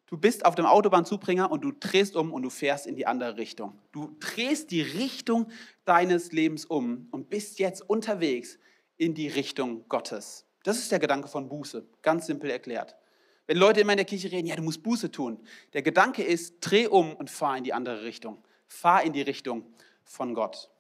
Du 0.08 0.18
bist 0.18 0.46
auf 0.46 0.56
dem 0.56 0.66
Autobahnzubringer 0.66 1.52
und 1.52 1.62
du 1.62 1.72
drehst 1.72 2.16
um 2.16 2.32
und 2.32 2.44
du 2.44 2.50
fährst 2.50 2.88
in 2.88 2.96
die 2.96 3.08
andere 3.08 3.38
Richtung. 3.38 3.78
Du 3.92 4.16
drehst 4.20 4.72
die 4.72 4.82
Richtung 4.82 5.50
deines 5.84 6.32
Lebens 6.32 6.66
um 6.66 7.08
und 7.12 7.30
bist 7.30 7.60
jetzt 7.60 7.88
unterwegs 7.88 8.58
in 8.98 9.14
die 9.14 9.28
Richtung 9.28 9.88
Gottes. 9.90 10.45
Das 10.66 10.80
ist 10.80 10.92
der 10.92 10.98
Gedanke 10.98 11.28
von 11.28 11.48
Buße, 11.48 11.86
ganz 12.02 12.26
simpel 12.26 12.50
erklärt. 12.50 12.96
Wenn 13.46 13.58
Leute 13.58 13.82
immer 13.82 13.94
in 13.94 13.98
der 13.98 14.06
Kirche 14.06 14.32
reden, 14.32 14.48
ja, 14.48 14.56
du 14.56 14.64
musst 14.64 14.82
Buße 14.82 15.12
tun. 15.12 15.40
Der 15.74 15.84
Gedanke 15.84 16.24
ist, 16.24 16.56
dreh 16.60 16.88
um 16.88 17.16
und 17.16 17.30
fahr 17.30 17.56
in 17.56 17.64
die 17.64 17.72
andere 17.72 18.02
Richtung. 18.02 18.44
Fahr 18.66 19.04
in 19.04 19.14
die 19.14 19.22
Richtung 19.22 19.64
von 20.04 20.34
Gott. 20.34 20.72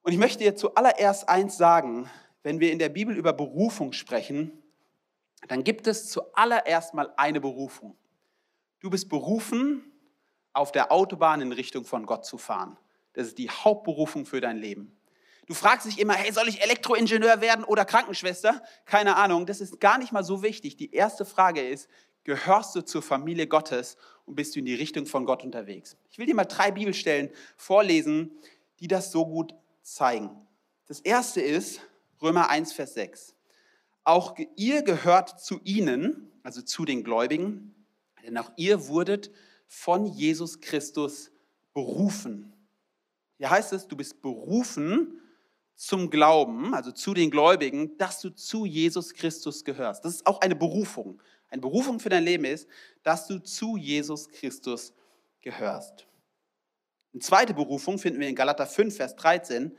Und 0.00 0.12
ich 0.12 0.18
möchte 0.18 0.42
dir 0.42 0.56
zuallererst 0.56 1.28
eins 1.28 1.58
sagen, 1.58 2.08
wenn 2.42 2.60
wir 2.60 2.72
in 2.72 2.78
der 2.78 2.88
Bibel 2.88 3.14
über 3.14 3.34
Berufung 3.34 3.92
sprechen, 3.92 4.62
dann 5.48 5.64
gibt 5.64 5.86
es 5.86 6.08
zuallererst 6.08 6.94
mal 6.94 7.12
eine 7.18 7.42
Berufung. 7.42 7.98
Du 8.80 8.88
bist 8.88 9.10
berufen, 9.10 9.84
auf 10.54 10.72
der 10.72 10.90
Autobahn 10.90 11.42
in 11.42 11.52
Richtung 11.52 11.84
von 11.84 12.06
Gott 12.06 12.24
zu 12.24 12.38
fahren. 12.38 12.78
Das 13.12 13.26
ist 13.26 13.36
die 13.36 13.50
Hauptberufung 13.50 14.24
für 14.24 14.40
dein 14.40 14.56
Leben. 14.56 14.96
Du 15.50 15.56
fragst 15.56 15.84
dich 15.84 15.98
immer, 15.98 16.12
hey, 16.12 16.32
soll 16.32 16.48
ich 16.48 16.62
Elektroingenieur 16.62 17.40
werden 17.40 17.64
oder 17.64 17.84
Krankenschwester? 17.84 18.62
Keine 18.84 19.16
Ahnung, 19.16 19.46
das 19.46 19.60
ist 19.60 19.80
gar 19.80 19.98
nicht 19.98 20.12
mal 20.12 20.22
so 20.22 20.44
wichtig. 20.44 20.76
Die 20.76 20.94
erste 20.94 21.24
Frage 21.24 21.60
ist, 21.60 21.88
gehörst 22.22 22.76
du 22.76 22.82
zur 22.82 23.02
Familie 23.02 23.48
Gottes 23.48 23.96
und 24.26 24.36
bist 24.36 24.54
du 24.54 24.60
in 24.60 24.66
die 24.66 24.76
Richtung 24.76 25.06
von 25.06 25.24
Gott 25.24 25.42
unterwegs? 25.42 25.96
Ich 26.08 26.18
will 26.18 26.26
dir 26.26 26.36
mal 26.36 26.44
drei 26.44 26.70
Bibelstellen 26.70 27.30
vorlesen, 27.56 28.30
die 28.78 28.86
das 28.86 29.10
so 29.10 29.26
gut 29.26 29.52
zeigen. 29.82 30.30
Das 30.86 31.00
erste 31.00 31.40
ist 31.40 31.80
Römer 32.22 32.48
1, 32.48 32.72
Vers 32.72 32.94
6. 32.94 33.34
Auch 34.04 34.36
ihr 34.54 34.82
gehört 34.82 35.40
zu 35.40 35.58
ihnen, 35.64 36.30
also 36.44 36.62
zu 36.62 36.84
den 36.84 37.02
Gläubigen, 37.02 37.74
denn 38.24 38.38
auch 38.38 38.52
ihr 38.54 38.86
wurdet 38.86 39.32
von 39.66 40.06
Jesus 40.06 40.60
Christus 40.60 41.32
berufen. 41.74 42.52
Hier 43.38 43.50
heißt 43.50 43.72
es, 43.72 43.88
du 43.88 43.96
bist 43.96 44.22
berufen 44.22 45.16
zum 45.80 46.10
Glauben, 46.10 46.74
also 46.74 46.92
zu 46.92 47.14
den 47.14 47.30
Gläubigen, 47.30 47.96
dass 47.96 48.20
du 48.20 48.28
zu 48.28 48.66
Jesus 48.66 49.14
Christus 49.14 49.64
gehörst. 49.64 50.04
Das 50.04 50.14
ist 50.14 50.26
auch 50.26 50.42
eine 50.42 50.54
Berufung. 50.54 51.22
Eine 51.48 51.62
Berufung 51.62 52.00
für 52.00 52.10
dein 52.10 52.22
Leben 52.22 52.44
ist, 52.44 52.68
dass 53.02 53.26
du 53.26 53.38
zu 53.38 53.78
Jesus 53.78 54.28
Christus 54.28 54.92
gehörst. 55.40 56.06
Eine 57.14 57.22
zweite 57.22 57.54
Berufung 57.54 57.98
finden 57.98 58.20
wir 58.20 58.28
in 58.28 58.34
Galater 58.34 58.66
5, 58.66 58.94
Vers 58.94 59.16
13. 59.16 59.74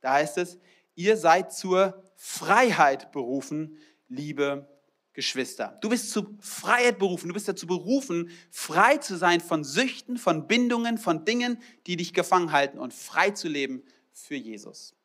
Da 0.00 0.14
heißt 0.14 0.38
es, 0.38 0.58
ihr 0.96 1.16
seid 1.16 1.52
zur 1.52 2.02
Freiheit 2.16 3.12
berufen, 3.12 3.78
liebe 4.08 4.68
Geschwister. 5.12 5.78
Du 5.82 5.88
bist 5.88 6.10
zur 6.10 6.34
Freiheit 6.40 6.98
berufen. 6.98 7.28
Du 7.28 7.34
bist 7.34 7.46
dazu 7.46 7.68
berufen, 7.68 8.28
frei 8.50 8.96
zu 8.96 9.16
sein 9.16 9.40
von 9.40 9.62
Süchten, 9.62 10.16
von 10.16 10.48
Bindungen, 10.48 10.98
von 10.98 11.24
Dingen, 11.24 11.62
die 11.86 11.94
dich 11.94 12.12
gefangen 12.12 12.50
halten 12.50 12.80
und 12.80 12.92
frei 12.92 13.30
zu 13.30 13.46
leben 13.46 13.84
für 14.12 14.34
Jesus. 14.34 14.96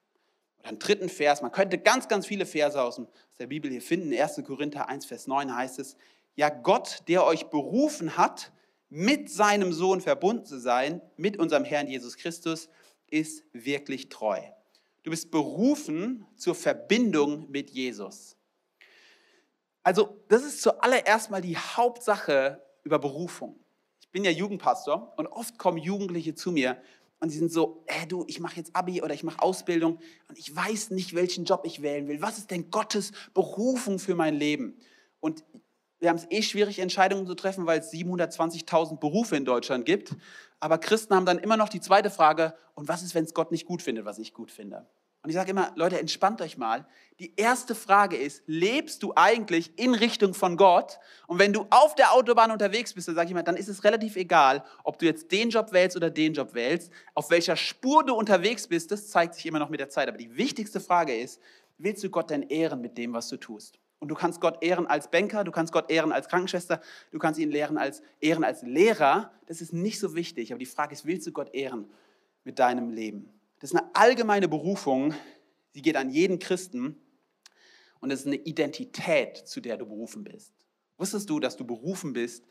Oder 0.60 0.70
einen 0.70 0.80
dritten 0.80 1.10
Vers, 1.10 1.42
man 1.42 1.52
könnte 1.52 1.78
ganz, 1.78 2.08
ganz 2.08 2.26
viele 2.26 2.46
Verse 2.46 2.82
aus 2.82 3.02
der 3.38 3.48
Bibel 3.48 3.72
hier 3.72 3.82
finden. 3.82 4.14
1. 4.14 4.42
Korinther 4.46 4.90
1, 4.90 5.06
Vers 5.06 5.28
9 5.28 5.56
heißt 5.56 5.80
es, 5.80 5.96
ja 6.36 6.50
Gott, 6.50 7.04
der 7.08 7.26
euch 7.26 7.48
berufen 7.48 8.18
hat, 8.18 8.52
mit 8.90 9.30
seinem 9.30 9.72
Sohn 9.72 10.02
verbunden 10.02 10.46
zu 10.46 10.60
sein, 10.60 11.02
mit 11.16 11.38
unserem 11.38 11.64
Herrn 11.64 11.88
Jesus 11.88 12.18
Christus, 12.18 12.70
ist 13.08 13.44
wirklich 13.54 14.10
treu. 14.10 14.40
Du 15.04 15.12
bist 15.12 15.32
berufen 15.32 16.26
zur 16.36 16.56
Verbindung 16.56 17.50
mit 17.50 17.70
Jesus. 17.70 18.36
Also 19.84 20.22
das 20.28 20.44
ist 20.44 20.62
zuallererst 20.62 21.32
mal 21.32 21.42
die 21.42 21.58
Hauptsache 21.58 22.62
über 22.84 23.00
Berufung. 23.00 23.60
Ich 24.02 24.10
bin 24.10 24.24
ja 24.24 24.32
Jugendpastor 24.32 25.14
und 25.18 25.28
oft 25.28 25.58
kommen 25.58 25.78
Jugendliche 25.78 26.36
zu 26.36 26.52
mir 26.52 26.82
und 27.20 27.30
sie 27.30 27.38
sind 27.38 27.52
so, 27.52 27.84
hey 27.88 28.08
du, 28.08 28.24
ich 28.28 28.40
mache 28.40 28.56
jetzt 28.56 28.76
Abi 28.76 29.02
oder 29.02 29.14
ich 29.14 29.24
mache 29.24 29.42
Ausbildung 29.42 30.00
und 30.28 30.38
ich 30.38 30.56
weiß 30.56 30.92
nicht, 30.92 31.14
welchen 31.16 31.46
Job 31.46 31.62
ich 31.66 31.82
wählen 31.82 32.08
will. 32.08 32.22
Was 32.22 32.38
ist 32.38 32.52
denn 32.52 32.72
Gottes 32.72 33.12
Berufung 33.34 34.00
für 34.00 34.16
mein 34.16 34.36
Leben? 34.36 34.80
Und 35.20 35.44
wir 36.00 36.10
haben 36.10 36.16
es 36.16 36.28
eh 36.30 36.42
schwierig, 36.42 36.80
Entscheidungen 36.80 37.28
zu 37.28 37.36
treffen, 37.36 37.66
weil 37.66 37.80
es 37.80 37.92
720.000 37.92 39.00
Berufe 39.00 39.36
in 39.36 39.44
Deutschland 39.44 39.86
gibt. 39.86 40.16
Aber 40.62 40.78
Christen 40.78 41.14
haben 41.14 41.26
dann 41.26 41.40
immer 41.40 41.58
noch 41.58 41.70
die 41.70 41.82
zweite 41.82 42.10
Frage, 42.10 42.54
und 42.74 42.88
was 42.88 43.04
ist, 43.04 43.16
wenn 43.16 43.26
es 43.26 43.34
Gott 43.34 43.52
nicht 43.52 43.66
gut 43.66 43.82
findet, 43.82 44.06
was 44.06 44.18
ich 44.18 44.34
gut 44.34 44.52
finde? 44.52 44.88
Und 45.22 45.30
ich 45.30 45.36
sage 45.36 45.52
immer, 45.52 45.74
Leute, 45.76 46.00
entspannt 46.00 46.42
euch 46.42 46.58
mal. 46.58 46.88
Die 47.20 47.34
erste 47.36 47.76
Frage 47.76 48.16
ist, 48.16 48.42
lebst 48.46 49.04
du 49.04 49.12
eigentlich 49.16 49.78
in 49.78 49.94
Richtung 49.94 50.34
von 50.34 50.56
Gott? 50.56 50.98
Und 51.28 51.40
wenn 51.40 51.52
du 51.52 51.66
auf 51.70 51.94
der 51.96 52.14
Autobahn 52.14 52.52
unterwegs 52.52 52.94
bist, 52.94 53.10
dann 53.10 53.16
sage 53.16 53.28
ich 53.28 53.34
mal, 53.34 53.44
dann 53.44 53.58
ist 53.58 53.68
es 53.68 53.84
relativ 53.84 54.16
egal, 54.16 54.64
ob 54.86 54.98
du 54.98 55.06
jetzt 55.06 55.30
den 55.34 55.50
Job 55.50 55.74
wählst 55.74 55.98
oder 55.98 56.10
den 56.10 56.34
Job 56.34 56.54
wählst. 56.54 56.90
Auf 57.16 57.30
welcher 57.30 57.58
Spur 57.58 58.06
du 58.06 58.14
unterwegs 58.14 58.68
bist, 58.68 58.92
das 58.92 59.10
zeigt 59.10 59.36
sich 59.36 59.46
immer 59.46 59.60
noch 59.60 59.70
mit 59.70 59.82
der 59.82 59.90
Zeit. 59.90 60.08
Aber 60.08 60.18
die 60.18 60.38
wichtigste 60.38 60.80
Frage 60.80 61.14
ist, 61.14 61.42
willst 61.78 62.02
du 62.02 62.10
Gott 62.10 62.30
denn 62.30 62.44
ehren 62.44 62.80
mit 62.80 62.98
dem, 62.98 63.12
was 63.12 63.28
du 63.28 63.36
tust? 63.36 63.78
Und 64.00 64.08
du 64.08 64.16
kannst 64.16 64.40
Gott 64.40 64.64
ehren 64.64 64.88
als 64.88 65.12
Banker, 65.12 65.44
du 65.44 65.52
kannst 65.52 65.74
Gott 65.74 65.92
ehren 65.92 66.14
als 66.14 66.30
Krankenschwester, 66.30 66.80
du 67.12 67.20
kannst 67.20 67.38
ihn 67.38 67.52
ehren 67.52 67.78
als, 67.78 68.02
ehren 68.22 68.46
als 68.46 68.62
Lehrer. 68.62 69.34
Das 69.48 69.60
ist 69.60 69.74
nicht 69.74 70.00
so 70.00 70.16
wichtig. 70.16 70.54
Aber 70.54 70.60
die 70.60 70.66
Frage 70.66 70.94
ist, 70.94 71.06
willst 71.06 71.28
du 71.28 71.34
Gott 71.34 71.54
ehren 71.54 71.90
mit 72.46 72.60
deinem 72.60 72.92
Leben? 72.92 73.34
Das 73.60 73.72
ist 73.72 73.78
eine 73.78 73.94
allgemeine 73.94 74.48
Berufung, 74.48 75.14
sie 75.74 75.82
geht 75.82 75.98
an 75.98 76.10
jeden 76.10 76.40
Christen 76.40 77.00
und 78.00 78.12
es 78.12 78.22
ist 78.22 78.28
eine 78.28 78.38
Identität, 78.38 79.38
zu 79.38 79.60
der 79.60 79.78
du 79.78 79.86
berufen 79.86 80.24
bist. 80.24 80.54
Wusstest 80.98 81.30
du, 81.30 81.40
dass 81.40 81.58
du 81.58 81.66
berufen 81.66 82.14
bist, 82.14 82.46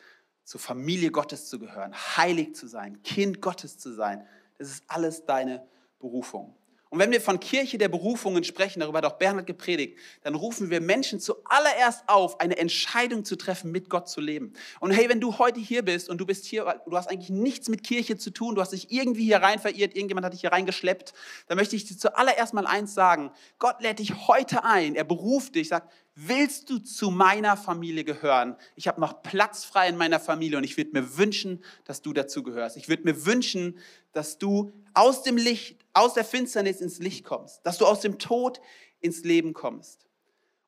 zur 0.44 0.60
Familie 0.60 1.10
Gottes 1.10 1.48
zu 1.48 1.58
gehören, 1.58 1.94
heilig 1.94 2.54
zu 2.54 2.66
sein, 2.66 3.02
Kind 3.02 3.40
Gottes 3.40 3.78
zu 3.78 3.92
sein? 3.92 4.26
Das 4.58 4.68
ist 4.68 4.84
alles 4.86 5.24
deine 5.24 5.66
Berufung. 5.98 6.54
Und 6.90 6.98
wenn 6.98 7.10
wir 7.10 7.20
von 7.20 7.38
Kirche 7.38 7.76
der 7.76 7.88
Berufungen 7.88 8.44
sprechen, 8.44 8.80
darüber 8.80 8.98
hat 8.98 9.04
auch 9.04 9.18
Bernhard 9.18 9.46
gepredigt, 9.46 9.98
dann 10.22 10.34
rufen 10.34 10.70
wir 10.70 10.80
Menschen 10.80 11.20
zuallererst 11.20 12.04
auf, 12.06 12.40
eine 12.40 12.56
Entscheidung 12.56 13.24
zu 13.24 13.36
treffen, 13.36 13.70
mit 13.70 13.90
Gott 13.90 14.08
zu 14.08 14.20
leben. 14.20 14.54
Und 14.80 14.92
hey, 14.92 15.08
wenn 15.08 15.20
du 15.20 15.38
heute 15.38 15.60
hier 15.60 15.82
bist 15.82 16.08
und 16.08 16.18
du 16.18 16.26
bist 16.26 16.46
hier, 16.46 16.80
du 16.86 16.96
hast 16.96 17.10
eigentlich 17.10 17.30
nichts 17.30 17.68
mit 17.68 17.84
Kirche 17.84 18.16
zu 18.16 18.30
tun, 18.30 18.54
du 18.54 18.62
hast 18.62 18.72
dich 18.72 18.90
irgendwie 18.90 19.24
hier 19.24 19.38
rein 19.38 19.58
verirrt, 19.58 19.94
irgendjemand 19.94 20.24
hat 20.24 20.32
dich 20.32 20.40
hier 20.40 20.52
reingeschleppt, 20.52 21.12
dann 21.46 21.58
möchte 21.58 21.76
ich 21.76 21.84
dir 21.84 21.98
zuallererst 21.98 22.54
mal 22.54 22.66
eins 22.66 22.94
sagen. 22.94 23.32
Gott 23.58 23.82
lädt 23.82 23.98
dich 23.98 24.26
heute 24.26 24.64
ein, 24.64 24.94
er 24.94 25.04
beruft 25.04 25.56
dich, 25.56 25.68
sagt, 25.68 25.92
willst 26.26 26.68
du 26.68 26.78
zu 26.78 27.10
meiner 27.10 27.56
Familie 27.56 28.02
gehören? 28.02 28.56
Ich 28.74 28.88
habe 28.88 29.00
noch 29.00 29.22
Platz 29.22 29.64
frei 29.64 29.88
in 29.88 29.96
meiner 29.96 30.18
Familie 30.18 30.58
und 30.58 30.64
ich 30.64 30.76
würde 30.76 30.90
mir 30.92 31.16
wünschen, 31.16 31.62
dass 31.84 32.02
du 32.02 32.12
dazu 32.12 32.42
gehörst. 32.42 32.76
Ich 32.76 32.88
würde 32.88 33.04
mir 33.04 33.24
wünschen, 33.24 33.78
dass 34.12 34.38
du 34.38 34.72
aus 34.94 35.22
dem 35.22 35.36
Licht, 35.36 35.84
aus 35.92 36.14
der 36.14 36.24
Finsternis 36.24 36.80
ins 36.80 36.98
Licht 36.98 37.24
kommst, 37.24 37.64
dass 37.64 37.78
du 37.78 37.86
aus 37.86 38.00
dem 38.00 38.18
Tod 38.18 38.60
ins 39.00 39.22
Leben 39.22 39.52
kommst. 39.52 40.06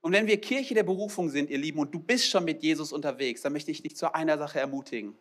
Und 0.02 0.12
wenn 0.12 0.28
wir 0.28 0.40
Kirche 0.40 0.74
der 0.74 0.84
Berufung 0.84 1.28
sind, 1.28 1.50
ihr 1.50 1.58
Lieben, 1.58 1.80
und 1.80 1.92
du 1.92 1.98
bist 1.98 2.28
schon 2.28 2.44
mit 2.44 2.62
Jesus 2.62 2.92
unterwegs, 2.92 3.42
dann 3.42 3.52
möchte 3.52 3.70
ich 3.70 3.82
dich 3.82 3.96
zu 3.96 4.14
einer 4.14 4.38
Sache 4.38 4.60
ermutigen. 4.60 5.18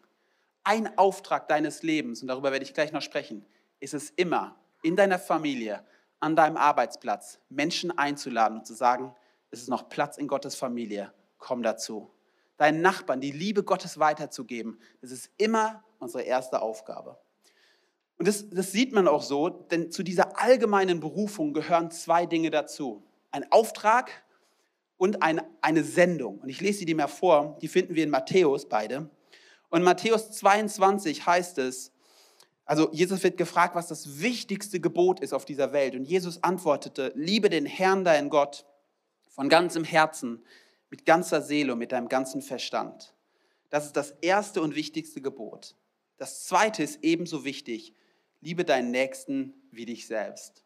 Ein 0.63 0.97
Auftrag 0.97 1.47
deines 1.47 1.81
Lebens, 1.81 2.21
und 2.21 2.27
darüber 2.27 2.51
werde 2.51 2.63
ich 2.63 2.73
gleich 2.73 2.91
noch 2.91 3.01
sprechen, 3.01 3.45
ist 3.79 3.93
es 3.93 4.11
immer, 4.11 4.55
in 4.83 4.95
deiner 4.95 5.19
Familie, 5.19 5.83
an 6.19 6.35
deinem 6.35 6.55
Arbeitsplatz, 6.55 7.39
Menschen 7.49 7.97
einzuladen 7.97 8.59
und 8.59 8.67
zu 8.67 8.73
sagen, 8.73 9.15
es 9.51 9.61
ist 9.61 9.69
noch 9.69 9.89
Platz 9.89 10.17
in 10.17 10.27
Gottes 10.27 10.55
Familie, 10.55 11.13
komm 11.37 11.63
dazu. 11.63 12.09
Deinen 12.57 12.81
Nachbarn 12.81 13.21
die 13.21 13.31
Liebe 13.31 13.63
Gottes 13.63 13.99
weiterzugeben, 13.99 14.79
das 15.01 15.11
ist 15.11 15.31
immer 15.37 15.83
unsere 15.99 16.23
erste 16.23 16.61
Aufgabe. 16.61 17.17
Und 18.17 18.27
das, 18.27 18.49
das 18.49 18.73
sieht 18.73 18.91
man 18.91 19.07
auch 19.07 19.23
so, 19.23 19.49
denn 19.49 19.91
zu 19.91 20.03
dieser 20.03 20.39
allgemeinen 20.39 20.99
Berufung 20.99 21.53
gehören 21.53 21.89
zwei 21.89 22.25
Dinge 22.25 22.49
dazu. 22.49 23.01
Ein 23.31 23.49
Auftrag 23.49 24.11
und 24.97 25.23
eine, 25.23 25.45
eine 25.61 25.85
Sendung. 25.85 26.39
Und 26.39 26.49
ich 26.49 26.59
lese 26.59 26.79
sie 26.79 26.85
dir 26.85 26.95
mal 26.95 27.07
vor, 27.07 27.57
die 27.61 27.69
finden 27.69 27.95
wir 27.95 28.03
in 28.03 28.09
Matthäus 28.09 28.67
beide. 28.67 29.09
Und 29.69 29.83
Matthäus 29.83 30.31
22 30.31 31.25
heißt 31.25 31.59
es, 31.59 31.93
also 32.65 32.91
Jesus 32.91 33.23
wird 33.23 33.37
gefragt, 33.37 33.73
was 33.73 33.87
das 33.87 34.19
wichtigste 34.19 34.79
Gebot 34.79 35.21
ist 35.21 35.33
auf 35.33 35.45
dieser 35.45 35.71
Welt. 35.71 35.95
Und 35.95 36.03
Jesus 36.03 36.43
antwortete, 36.43 37.13
liebe 37.15 37.49
den 37.49 37.65
Herrn, 37.65 38.03
deinen 38.03 38.29
Gott, 38.29 38.65
von 39.39 39.47
ganzem 39.47 39.85
Herzen, 39.85 40.43
mit 40.89 41.05
ganzer 41.05 41.41
Seele 41.41 41.71
und 41.71 41.79
mit 41.79 41.93
deinem 41.93 42.09
ganzen 42.09 42.41
Verstand. 42.41 43.15
Das 43.69 43.85
ist 43.85 43.95
das 43.95 44.11
erste 44.19 44.61
und 44.61 44.75
wichtigste 44.75 45.21
Gebot. 45.21 45.77
Das 46.17 46.43
zweite 46.43 46.83
ist 46.83 46.99
ebenso 47.03 47.45
wichtig 47.45 47.95
liebe 48.41 48.65
deinen 48.65 48.91
Nächsten 48.91 49.53
wie 49.71 49.85
dich 49.85 50.07
selbst. 50.07 50.65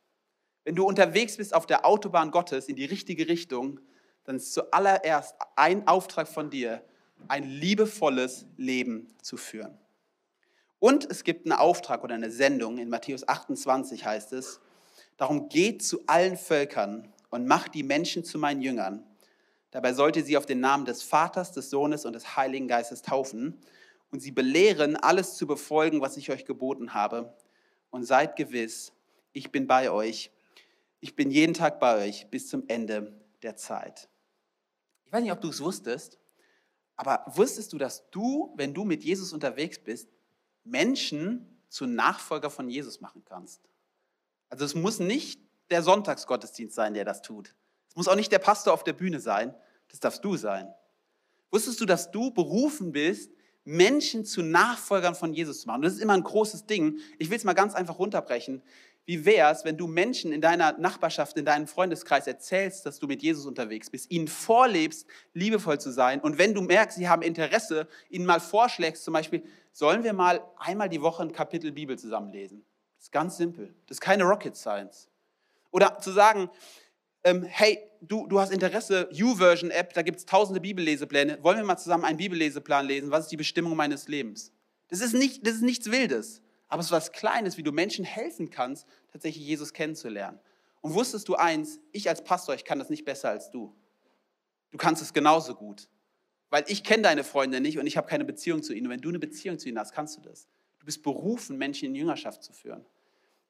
Wenn 0.63 0.73
du 0.73 0.87
unterwegs 0.87 1.37
bist 1.37 1.53
auf 1.53 1.67
der 1.67 1.85
Autobahn 1.85 2.31
Gottes 2.31 2.67
in 2.67 2.75
die 2.75 2.85
richtige 2.85 3.27
Richtung, 3.27 3.79
dann 4.23 4.37
ist 4.37 4.53
zuallererst 4.53 5.35
ein 5.55 5.87
Auftrag 5.87 6.27
von 6.27 6.49
dir, 6.49 6.83
ein 7.27 7.43
liebevolles 7.43 8.47
Leben 8.57 9.13
zu 9.21 9.37
führen. 9.37 9.77
Und 10.79 11.05
es 11.11 11.23
gibt 11.23 11.45
einen 11.45 11.59
Auftrag 11.59 12.03
oder 12.03 12.15
eine 12.15 12.31
Sendung, 12.31 12.79
in 12.79 12.89
Matthäus 12.89 13.27
28 13.27 14.03
heißt 14.03 14.33
es, 14.33 14.59
darum 15.17 15.47
geht 15.47 15.83
zu 15.83 16.01
allen 16.07 16.37
Völkern 16.37 17.12
und 17.33 17.47
macht 17.47 17.73
die 17.73 17.81
Menschen 17.81 18.23
zu 18.23 18.37
meinen 18.37 18.61
Jüngern. 18.61 19.03
Dabei 19.71 19.93
sollt 19.93 20.15
ihr 20.17 20.23
sie 20.23 20.37
auf 20.37 20.45
den 20.45 20.59
Namen 20.59 20.85
des 20.85 21.01
Vaters, 21.01 21.51
des 21.51 21.71
Sohnes 21.71 22.05
und 22.05 22.13
des 22.13 22.37
Heiligen 22.37 22.67
Geistes 22.67 23.01
taufen 23.01 23.59
und 24.11 24.19
sie 24.19 24.29
belehren, 24.29 24.95
alles 24.97 25.35
zu 25.35 25.47
befolgen, 25.47 25.99
was 25.99 26.15
ich 26.15 26.29
euch 26.29 26.45
geboten 26.45 26.93
habe 26.93 27.35
und 27.89 28.03
seid 28.03 28.35
gewiss, 28.35 28.93
ich 29.31 29.51
bin 29.51 29.65
bei 29.65 29.89
euch. 29.89 30.29
Ich 30.99 31.15
bin 31.15 31.31
jeden 31.31 31.55
Tag 31.55 31.79
bei 31.79 32.07
euch 32.07 32.27
bis 32.29 32.49
zum 32.49 32.65
Ende 32.67 33.19
der 33.41 33.55
Zeit. 33.55 34.09
Ich 35.05 35.11
weiß 35.11 35.23
nicht, 35.23 35.31
ob 35.31 35.41
du 35.41 35.49
es 35.49 35.59
wusstest, 35.59 36.19
aber 36.97 37.23
wusstest 37.25 37.73
du, 37.73 37.79
dass 37.79 38.11
du, 38.11 38.53
wenn 38.57 38.75
du 38.75 38.83
mit 38.83 39.03
Jesus 39.03 39.33
unterwegs 39.33 39.79
bist, 39.79 40.07
Menschen 40.63 41.59
zu 41.67 41.87
Nachfolger 41.87 42.51
von 42.51 42.69
Jesus 42.69 43.01
machen 43.01 43.23
kannst? 43.25 43.67
Also 44.49 44.65
es 44.65 44.75
muss 44.75 44.99
nicht 44.99 45.42
der 45.69 45.83
Sonntagsgottesdienst 45.83 46.75
sein, 46.75 46.93
der 46.93 47.05
das 47.05 47.21
tut. 47.21 47.55
Es 47.89 47.95
muss 47.95 48.07
auch 48.07 48.15
nicht 48.15 48.31
der 48.31 48.39
Pastor 48.39 48.73
auf 48.73 48.83
der 48.83 48.93
Bühne 48.93 49.19
sein. 49.19 49.53
Das 49.89 49.99
darfst 49.99 50.23
du 50.25 50.35
sein. 50.37 50.73
Wusstest 51.51 51.79
du, 51.81 51.85
dass 51.85 52.11
du 52.11 52.31
berufen 52.31 52.91
bist, 52.91 53.31
Menschen 53.65 54.25
zu 54.25 54.41
Nachfolgern 54.41 55.15
von 55.15 55.33
Jesus 55.33 55.61
zu 55.61 55.67
machen. 55.67 55.77
Und 55.77 55.85
das 55.85 55.93
ist 55.93 56.01
immer 56.01 56.13
ein 56.13 56.23
großes 56.23 56.65
Ding. 56.65 56.99
Ich 57.17 57.29
will 57.29 57.37
es 57.37 57.43
mal 57.43 57.53
ganz 57.53 57.75
einfach 57.75 57.99
runterbrechen. 57.99 58.61
Wie 59.05 59.25
wäre 59.25 59.51
es, 59.51 59.65
wenn 59.65 59.77
du 59.77 59.87
Menschen 59.87 60.31
in 60.31 60.39
deiner 60.39 60.77
Nachbarschaft, 60.77 61.37
in 61.37 61.43
deinem 61.43 61.67
Freundeskreis 61.67 62.25
erzählst, 62.25 62.85
dass 62.85 62.99
du 62.99 63.07
mit 63.07 63.21
Jesus 63.21 63.45
unterwegs 63.45 63.89
bist, 63.89 64.09
ihnen 64.09 64.29
vorlebst, 64.29 65.05
liebevoll 65.33 65.79
zu 65.79 65.91
sein 65.91 66.21
und 66.21 66.37
wenn 66.37 66.53
du 66.53 66.61
merkst, 66.61 66.97
sie 66.97 67.09
haben 67.09 67.21
Interesse, 67.21 67.87
ihnen 68.09 68.25
mal 68.25 68.39
vorschlägst, 68.39 69.03
zum 69.03 69.13
Beispiel, 69.13 69.43
sollen 69.73 70.05
wir 70.05 70.13
mal 70.13 70.41
einmal 70.57 70.87
die 70.87 71.01
Woche 71.01 71.21
ein 71.21 71.33
Kapitel 71.33 71.73
Bibel 71.73 71.99
zusammenlesen? 71.99 72.63
Das 72.95 73.07
ist 73.07 73.11
ganz 73.11 73.35
simpel. 73.35 73.75
Das 73.87 73.97
ist 73.97 74.01
keine 74.01 74.23
Rocket 74.23 74.55
Science. 74.55 75.09
Oder 75.73 75.99
zu 75.99 76.11
sagen, 76.11 76.49
ähm, 77.23 77.43
hey, 77.43 77.79
du, 77.99 78.27
du 78.27 78.39
hast 78.39 78.51
Interesse, 78.51 79.09
U-Version-App, 79.11 79.93
da 79.93 80.03
gibt 80.03 80.19
es 80.19 80.25
tausende 80.25 80.61
Bibellesepläne. 80.61 81.39
Wollen 81.41 81.57
wir 81.57 81.63
mal 81.65 81.77
zusammen 81.77 82.05
einen 82.05 82.17
Bibelleseplan 82.17 82.85
lesen? 82.85 83.09
Was 83.09 83.25
ist 83.25 83.31
die 83.31 83.37
Bestimmung 83.37 83.75
meines 83.75 84.07
Lebens? 84.07 84.53
Das 84.89 85.01
ist, 85.01 85.13
nicht, 85.13 85.47
das 85.47 85.55
ist 85.55 85.63
nichts 85.63 85.89
Wildes, 85.89 86.43
aber 86.67 86.81
es 86.81 86.87
ist 86.87 86.91
was 86.91 87.11
Kleines, 87.11 87.57
wie 87.57 87.63
du 87.63 87.71
Menschen 87.71 88.05
helfen 88.05 88.51
kannst, 88.51 88.87
tatsächlich 89.11 89.43
Jesus 89.45 89.73
kennenzulernen. 89.73 90.39
Und 90.81 90.93
wusstest 90.93 91.27
du 91.27 91.35
eins, 91.35 91.79
ich 91.91 92.07
als 92.07 92.23
Pastor, 92.23 92.53
ich 92.53 92.65
kann 92.65 92.77
das 92.77 92.91
nicht 92.91 93.03
besser 93.03 93.29
als 93.29 93.49
du. 93.49 93.75
Du 94.71 94.77
kannst 94.77 95.01
es 95.01 95.11
genauso 95.11 95.55
gut. 95.55 95.89
Weil 96.51 96.65
ich 96.67 96.83
kenne 96.83 97.01
deine 97.01 97.23
Freunde 97.23 97.61
nicht 97.61 97.79
und 97.79 97.87
ich 97.87 97.97
habe 97.97 98.05
keine 98.07 98.25
Beziehung 98.25 98.61
zu 98.61 98.73
ihnen. 98.73 98.85
Und 98.85 98.91
wenn 98.91 99.01
du 99.01 99.09
eine 99.09 99.17
Beziehung 99.17 99.57
zu 99.57 99.69
ihnen 99.69 99.79
hast, 99.79 99.91
kannst 99.91 100.17
du 100.17 100.21
das. 100.21 100.47
Du 100.77 100.85
bist 100.85 101.01
berufen, 101.01 101.57
Menschen 101.57 101.87
in 101.87 101.95
Jüngerschaft 101.95 102.43
zu 102.43 102.53
führen. 102.53 102.85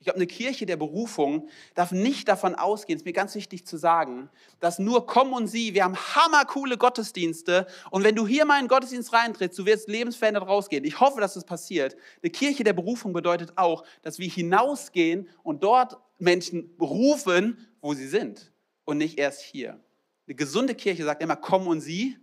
Ich 0.03 0.05
glaube, 0.05 0.17
eine 0.17 0.27
Kirche 0.27 0.65
der 0.65 0.75
Berufung 0.75 1.48
darf 1.75 1.93
nicht 1.93 2.27
davon 2.27 2.55
ausgehen, 2.55 2.98
ist 2.98 3.05
mir 3.05 3.13
ganz 3.13 3.36
wichtig 3.36 3.65
zu 3.65 3.77
sagen, 3.77 4.29
dass 4.60 4.77
nur 4.77 5.05
komm 5.05 5.31
und 5.31 5.48
sieh, 5.48 5.74
wir 5.74 5.86
haben 5.86 5.95
hammercoole 5.95 6.77
Gottesdienste 6.77 7.67
und 7.89 8.03
wenn 8.03 8.13
du 8.13 8.27
hier 8.27 8.43
mal 8.43 8.60
in 8.60 8.65
den 8.65 8.67
Gottesdienst 8.67 9.13
reintrittst, 9.13 9.57
du 9.57 9.65
wirst 9.65 9.88
lebensverändert 9.88 10.45
rausgehen. 10.45 10.83
Ich 10.83 11.00
hoffe, 11.00 11.22
dass 11.22 11.36
das 11.36 11.45
passiert. 11.45 11.95
Eine 12.22 12.31
Kirche 12.31 12.65
der 12.65 12.74
Berufung 12.74 13.13
bedeutet 13.13 13.53
auch, 13.55 13.86
dass 14.01 14.19
wir 14.19 14.27
hinausgehen 14.27 15.29
und 15.41 15.63
dort 15.63 15.98
Menschen 16.19 16.75
berufen, 16.75 17.65
wo 17.79 17.93
sie 17.93 18.10
sind 18.10 18.51
und 18.83 18.98
nicht 18.98 19.17
erst 19.17 19.39
hier. 19.39 19.79
Eine 20.27 20.36
gesunde 20.36 20.75
Kirche 20.75 21.05
sagt 21.05 21.24
immer, 21.24 21.38
komm 21.38 21.65
und 21.65 21.79
sieh 21.79 22.17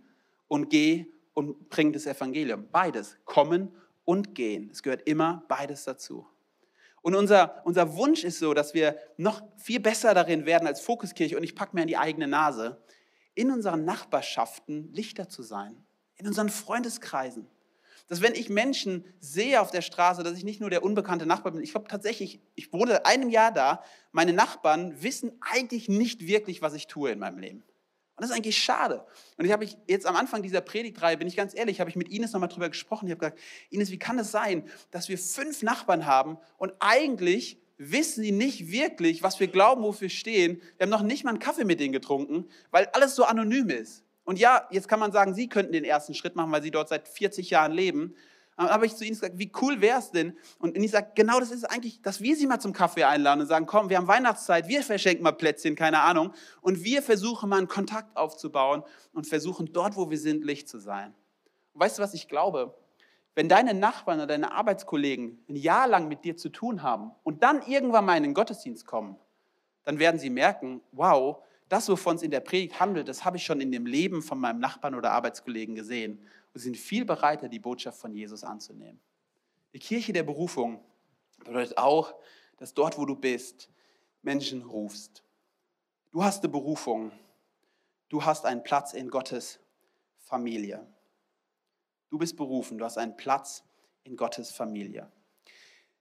und 0.47 0.69
geh 0.69 1.07
und 1.33 1.67
bring 1.69 1.93
das 1.93 2.05
Evangelium. 2.05 2.67
Beides, 2.71 3.17
kommen 3.25 3.75
und 4.05 4.35
gehen. 4.35 4.69
Es 4.71 4.83
gehört 4.83 5.01
immer 5.07 5.43
beides 5.47 5.83
dazu. 5.85 6.27
Und 7.01 7.15
unser, 7.15 7.61
unser 7.65 7.95
Wunsch 7.95 8.23
ist 8.23 8.39
so, 8.39 8.53
dass 8.53 8.73
wir 8.73 8.97
noch 9.17 9.41
viel 9.57 9.79
besser 9.79 10.13
darin 10.13 10.45
werden 10.45 10.67
als 10.67 10.81
Fokuskirche, 10.81 11.35
und 11.35 11.43
ich 11.43 11.55
packe 11.55 11.75
mir 11.75 11.81
an 11.81 11.87
die 11.87 11.97
eigene 11.97 12.27
Nase, 12.27 12.81
in 13.33 13.51
unseren 13.51 13.85
Nachbarschaften 13.85 14.91
Lichter 14.93 15.29
zu 15.29 15.41
sein, 15.41 15.75
in 16.15 16.27
unseren 16.27 16.49
Freundeskreisen. 16.49 17.47
dass 18.07 18.21
wenn 18.21 18.35
ich 18.35 18.49
Menschen 18.49 19.05
sehe 19.21 19.61
auf 19.61 19.71
der 19.71 19.81
Straße, 19.81 20.21
dass 20.21 20.37
ich 20.37 20.43
nicht 20.43 20.59
nur 20.59 20.69
der 20.69 20.83
unbekannte 20.83 21.25
Nachbar 21.25 21.53
bin. 21.53 21.63
Ich 21.63 21.71
glaube 21.71 21.87
tatsächlich, 21.87 22.41
ich 22.55 22.73
wohne 22.73 23.05
einem 23.05 23.29
Jahr 23.29 23.53
da, 23.53 23.83
meine 24.11 24.33
Nachbarn 24.33 25.01
wissen 25.01 25.31
eigentlich 25.39 25.87
nicht 25.87 26.27
wirklich, 26.27 26.61
was 26.61 26.73
ich 26.73 26.87
tue 26.87 27.11
in 27.11 27.19
meinem 27.19 27.37
Leben. 27.39 27.63
Und 28.21 28.25
das 28.25 28.35
ist 28.35 28.37
eigentlich 28.37 28.63
schade. 28.63 29.03
Und 29.37 29.45
ich 29.45 29.51
habe 29.51 29.65
mich 29.65 29.75
jetzt 29.87 30.05
am 30.05 30.15
Anfang 30.15 30.43
dieser 30.43 30.61
Predigtreihe, 30.61 31.17
bin 31.17 31.27
ich 31.27 31.35
ganz 31.35 31.55
ehrlich, 31.55 31.79
habe 31.79 31.89
ich 31.89 31.95
mit 31.95 32.07
Ines 32.09 32.33
nochmal 32.33 32.49
drüber 32.49 32.69
gesprochen. 32.69 33.07
Ich 33.07 33.11
habe 33.13 33.19
gesagt, 33.19 33.39
Ines, 33.71 33.89
wie 33.89 33.97
kann 33.97 34.19
es 34.19 34.29
sein, 34.29 34.63
dass 34.91 35.09
wir 35.09 35.17
fünf 35.17 35.63
Nachbarn 35.63 36.05
haben 36.05 36.37
und 36.59 36.71
eigentlich 36.79 37.57
wissen 37.79 38.21
sie 38.21 38.31
nicht 38.31 38.71
wirklich, 38.71 39.23
was 39.23 39.39
wir 39.39 39.47
glauben, 39.47 39.81
wofür 39.81 40.01
wir 40.01 40.09
stehen. 40.11 40.61
Wir 40.77 40.83
haben 40.83 40.91
noch 40.91 41.01
nicht 41.01 41.23
mal 41.23 41.31
einen 41.31 41.39
Kaffee 41.39 41.63
mit 41.63 41.79
denen 41.79 41.93
getrunken, 41.93 42.47
weil 42.69 42.85
alles 42.93 43.15
so 43.15 43.23
anonym 43.23 43.69
ist. 43.69 44.03
Und 44.23 44.37
ja, 44.37 44.67
jetzt 44.69 44.87
kann 44.87 44.99
man 44.99 45.11
sagen, 45.11 45.33
sie 45.33 45.49
könnten 45.49 45.71
den 45.73 45.83
ersten 45.83 46.13
Schritt 46.13 46.35
machen, 46.35 46.51
weil 46.51 46.61
sie 46.61 46.69
dort 46.69 46.89
seit 46.89 47.07
40 47.07 47.49
Jahren 47.49 47.71
leben. 47.71 48.13
Habe 48.69 48.85
ich 48.85 48.95
zu 48.95 49.03
ihnen 49.03 49.13
gesagt, 49.13 49.37
wie 49.37 49.51
cool 49.61 49.81
wäre 49.81 49.99
es 49.99 50.11
denn? 50.11 50.37
Und 50.59 50.77
ich 50.77 50.91
sage, 50.91 51.11
genau 51.15 51.39
das 51.39 51.51
ist 51.51 51.63
eigentlich, 51.65 52.01
dass 52.01 52.21
wir 52.21 52.35
sie 52.35 52.47
mal 52.47 52.59
zum 52.59 52.73
Kaffee 52.73 53.03
einladen 53.03 53.41
und 53.41 53.47
sagen, 53.47 53.65
komm, 53.65 53.89
wir 53.89 53.97
haben 53.97 54.07
Weihnachtszeit, 54.07 54.67
wir 54.67 54.83
verschenken 54.83 55.23
mal 55.23 55.31
Plätzchen, 55.31 55.75
keine 55.75 55.99
Ahnung. 56.01 56.33
Und 56.61 56.83
wir 56.83 57.01
versuchen 57.01 57.49
mal 57.49 57.57
einen 57.57 57.67
Kontakt 57.67 58.15
aufzubauen 58.15 58.83
und 59.13 59.27
versuchen 59.27 59.71
dort, 59.73 59.95
wo 59.95 60.09
wir 60.09 60.17
sind, 60.17 60.45
Licht 60.45 60.69
zu 60.69 60.79
sein. 60.79 61.13
Und 61.73 61.81
weißt 61.81 61.97
du, 61.97 62.03
was 62.03 62.13
ich 62.13 62.27
glaube? 62.27 62.75
Wenn 63.33 63.47
deine 63.47 63.73
Nachbarn 63.73 64.19
oder 64.19 64.27
deine 64.27 64.51
Arbeitskollegen 64.51 65.43
ein 65.47 65.55
Jahr 65.55 65.87
lang 65.87 66.07
mit 66.07 66.23
dir 66.25 66.35
zu 66.35 66.49
tun 66.49 66.83
haben 66.83 67.11
und 67.23 67.43
dann 67.43 67.61
irgendwann 67.61 68.05
mal 68.05 68.17
in 68.17 68.23
den 68.23 68.33
Gottesdienst 68.33 68.85
kommen, 68.85 69.15
dann 69.83 69.99
werden 69.99 70.19
sie 70.19 70.29
merken, 70.29 70.81
wow, 70.91 71.37
das, 71.69 71.87
wovon 71.87 72.17
es 72.17 72.21
in 72.21 72.31
der 72.31 72.41
Predigt 72.41 72.81
handelt, 72.81 73.07
das 73.07 73.23
habe 73.23 73.37
ich 73.37 73.45
schon 73.45 73.61
in 73.61 73.71
dem 73.71 73.85
Leben 73.85 74.21
von 74.21 74.37
meinem 74.37 74.59
Nachbarn 74.59 74.93
oder 74.93 75.11
Arbeitskollegen 75.13 75.73
gesehen 75.75 76.19
und 76.53 76.61
sind 76.61 76.77
viel 76.77 77.05
bereiter, 77.05 77.49
die 77.49 77.59
Botschaft 77.59 77.99
von 77.99 78.13
Jesus 78.13 78.43
anzunehmen. 78.43 78.99
Die 79.73 79.79
Kirche 79.79 80.13
der 80.13 80.23
Berufung 80.23 80.83
bedeutet 81.39 81.77
auch, 81.77 82.13
dass 82.57 82.73
dort, 82.73 82.97
wo 82.97 83.05
du 83.05 83.15
bist, 83.15 83.69
Menschen 84.21 84.63
rufst. 84.63 85.23
Du 86.11 86.23
hast 86.23 86.43
eine 86.43 86.51
Berufung. 86.51 87.11
Du 88.09 88.25
hast 88.25 88.45
einen 88.45 88.63
Platz 88.63 88.93
in 88.93 89.09
Gottes 89.09 89.59
Familie. 90.19 90.85
Du 92.09 92.17
bist 92.17 92.35
berufen, 92.35 92.77
du 92.77 92.83
hast 92.83 92.97
einen 92.97 93.15
Platz 93.15 93.63
in 94.03 94.17
Gottes 94.17 94.51
Familie. 94.51 95.09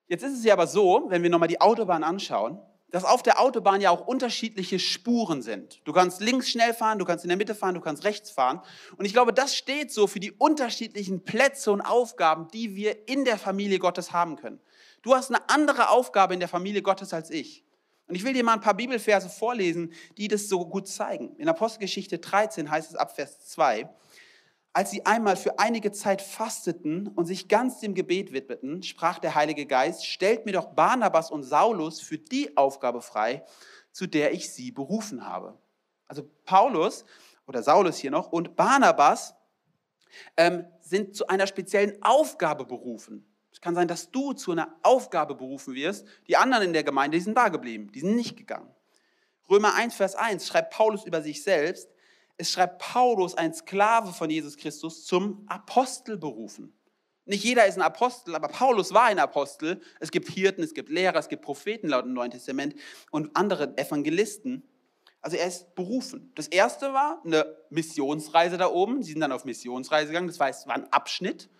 Jetzt 0.08 0.24
ist 0.24 0.32
es 0.32 0.44
ja 0.44 0.54
aber 0.54 0.66
so, 0.66 1.04
wenn 1.08 1.22
wir 1.22 1.30
nochmal 1.30 1.48
die 1.48 1.60
Autobahn 1.60 2.02
anschauen, 2.02 2.60
dass 2.90 3.04
auf 3.04 3.22
der 3.22 3.40
Autobahn 3.40 3.80
ja 3.80 3.90
auch 3.90 4.06
unterschiedliche 4.06 4.78
Spuren 4.78 5.42
sind. 5.42 5.80
Du 5.84 5.92
kannst 5.92 6.20
links 6.20 6.50
schnell 6.50 6.74
fahren, 6.74 6.98
du 6.98 7.04
kannst 7.04 7.24
in 7.24 7.28
der 7.28 7.36
Mitte 7.36 7.54
fahren, 7.54 7.74
du 7.74 7.80
kannst 7.80 8.04
rechts 8.04 8.30
fahren. 8.30 8.60
Und 8.96 9.04
ich 9.04 9.12
glaube, 9.12 9.32
das 9.32 9.56
steht 9.56 9.92
so 9.92 10.06
für 10.06 10.20
die 10.20 10.32
unterschiedlichen 10.32 11.24
Plätze 11.24 11.70
und 11.70 11.80
Aufgaben, 11.80 12.48
die 12.52 12.74
wir 12.74 13.08
in 13.08 13.24
der 13.24 13.38
Familie 13.38 13.78
Gottes 13.78 14.12
haben 14.12 14.36
können. 14.36 14.60
Du 15.02 15.14
hast 15.14 15.30
eine 15.30 15.48
andere 15.48 15.90
Aufgabe 15.90 16.34
in 16.34 16.40
der 16.40 16.48
Familie 16.48 16.82
Gottes 16.82 17.14
als 17.14 17.30
ich. 17.30 17.64
Und 18.10 18.16
ich 18.16 18.24
will 18.24 18.32
dir 18.32 18.42
mal 18.42 18.54
ein 18.54 18.60
paar 18.60 18.74
Bibelverse 18.74 19.28
vorlesen, 19.28 19.92
die 20.18 20.26
das 20.26 20.48
so 20.48 20.66
gut 20.66 20.88
zeigen. 20.88 21.36
In 21.36 21.48
Apostelgeschichte 21.48 22.18
13 22.18 22.68
heißt 22.68 22.90
es 22.90 22.96
ab 22.96 23.14
Vers 23.14 23.46
2, 23.46 23.88
als 24.72 24.90
sie 24.90 25.04
einmal 25.04 25.36
für 25.36 25.58
einige 25.58 25.90
Zeit 25.90 26.22
fasteten 26.22 27.08
und 27.08 27.26
sich 27.26 27.48
ganz 27.48 27.80
dem 27.80 27.94
Gebet 27.94 28.32
widmeten, 28.32 28.82
sprach 28.82 29.18
der 29.18 29.34
Heilige 29.34 29.66
Geist, 29.66 30.06
stellt 30.06 30.46
mir 30.46 30.52
doch 30.52 30.66
Barnabas 30.66 31.30
und 31.30 31.42
Saulus 31.42 32.00
für 32.00 32.18
die 32.18 32.56
Aufgabe 32.56 33.02
frei, 33.02 33.44
zu 33.90 34.06
der 34.06 34.32
ich 34.32 34.52
sie 34.52 34.70
berufen 34.70 35.26
habe. 35.26 35.58
Also 36.06 36.28
Paulus 36.44 37.04
oder 37.46 37.62
Saulus 37.62 37.96
hier 37.96 38.12
noch 38.12 38.30
und 38.30 38.54
Barnabas 38.54 39.34
ähm, 40.36 40.66
sind 40.80 41.16
zu 41.16 41.26
einer 41.26 41.46
speziellen 41.46 42.00
Aufgabe 42.02 42.64
berufen. 42.64 43.26
Es 43.52 43.60
kann 43.60 43.74
sein, 43.74 43.88
dass 43.88 44.10
du 44.10 44.32
zu 44.32 44.52
einer 44.52 44.76
Aufgabe 44.82 45.34
berufen 45.34 45.74
wirst. 45.74 46.06
Die 46.28 46.36
anderen 46.36 46.64
in 46.64 46.72
der 46.72 46.84
Gemeinde, 46.84 47.16
die 47.16 47.24
sind 47.24 47.36
da 47.36 47.48
geblieben, 47.48 47.90
die 47.92 48.00
sind 48.00 48.14
nicht 48.14 48.36
gegangen. 48.36 48.72
Römer 49.48 49.74
1, 49.74 49.94
Vers 49.96 50.14
1 50.14 50.46
schreibt 50.46 50.72
Paulus 50.72 51.04
über 51.04 51.22
sich 51.22 51.42
selbst, 51.42 51.90
es 52.40 52.50
schreibt 52.50 52.78
Paulus, 52.78 53.34
ein 53.34 53.52
Sklave 53.52 54.12
von 54.12 54.30
Jesus 54.30 54.56
Christus, 54.56 55.04
zum 55.04 55.44
Apostel 55.46 56.16
berufen. 56.16 56.72
Nicht 57.26 57.44
jeder 57.44 57.66
ist 57.66 57.76
ein 57.76 57.82
Apostel, 57.82 58.34
aber 58.34 58.48
Paulus 58.48 58.94
war 58.94 59.04
ein 59.04 59.18
Apostel. 59.18 59.80
Es 60.00 60.10
gibt 60.10 60.28
Hirten, 60.28 60.62
es 60.62 60.74
gibt 60.74 60.88
Lehrer, 60.88 61.18
es 61.18 61.28
gibt 61.28 61.42
Propheten 61.42 61.88
laut 61.88 62.06
dem 62.06 62.14
Neuen 62.14 62.30
Testament 62.30 62.74
und 63.10 63.36
andere 63.36 63.76
Evangelisten. 63.76 64.66
Also 65.20 65.36
er 65.36 65.46
ist 65.46 65.74
berufen. 65.74 66.32
Das 66.34 66.48
erste 66.48 66.94
war 66.94 67.20
eine 67.24 67.56
Missionsreise 67.68 68.56
da 68.56 68.68
oben. 68.68 69.02
Sie 69.02 69.12
sind 69.12 69.20
dann 69.20 69.32
auf 69.32 69.44
Missionsreise 69.44 70.08
gegangen. 70.08 70.28
Das 70.28 70.40
heißt, 70.40 70.62
es 70.62 70.66
war 70.66 70.76
ein 70.76 70.90
Abschnitt. 70.92 71.50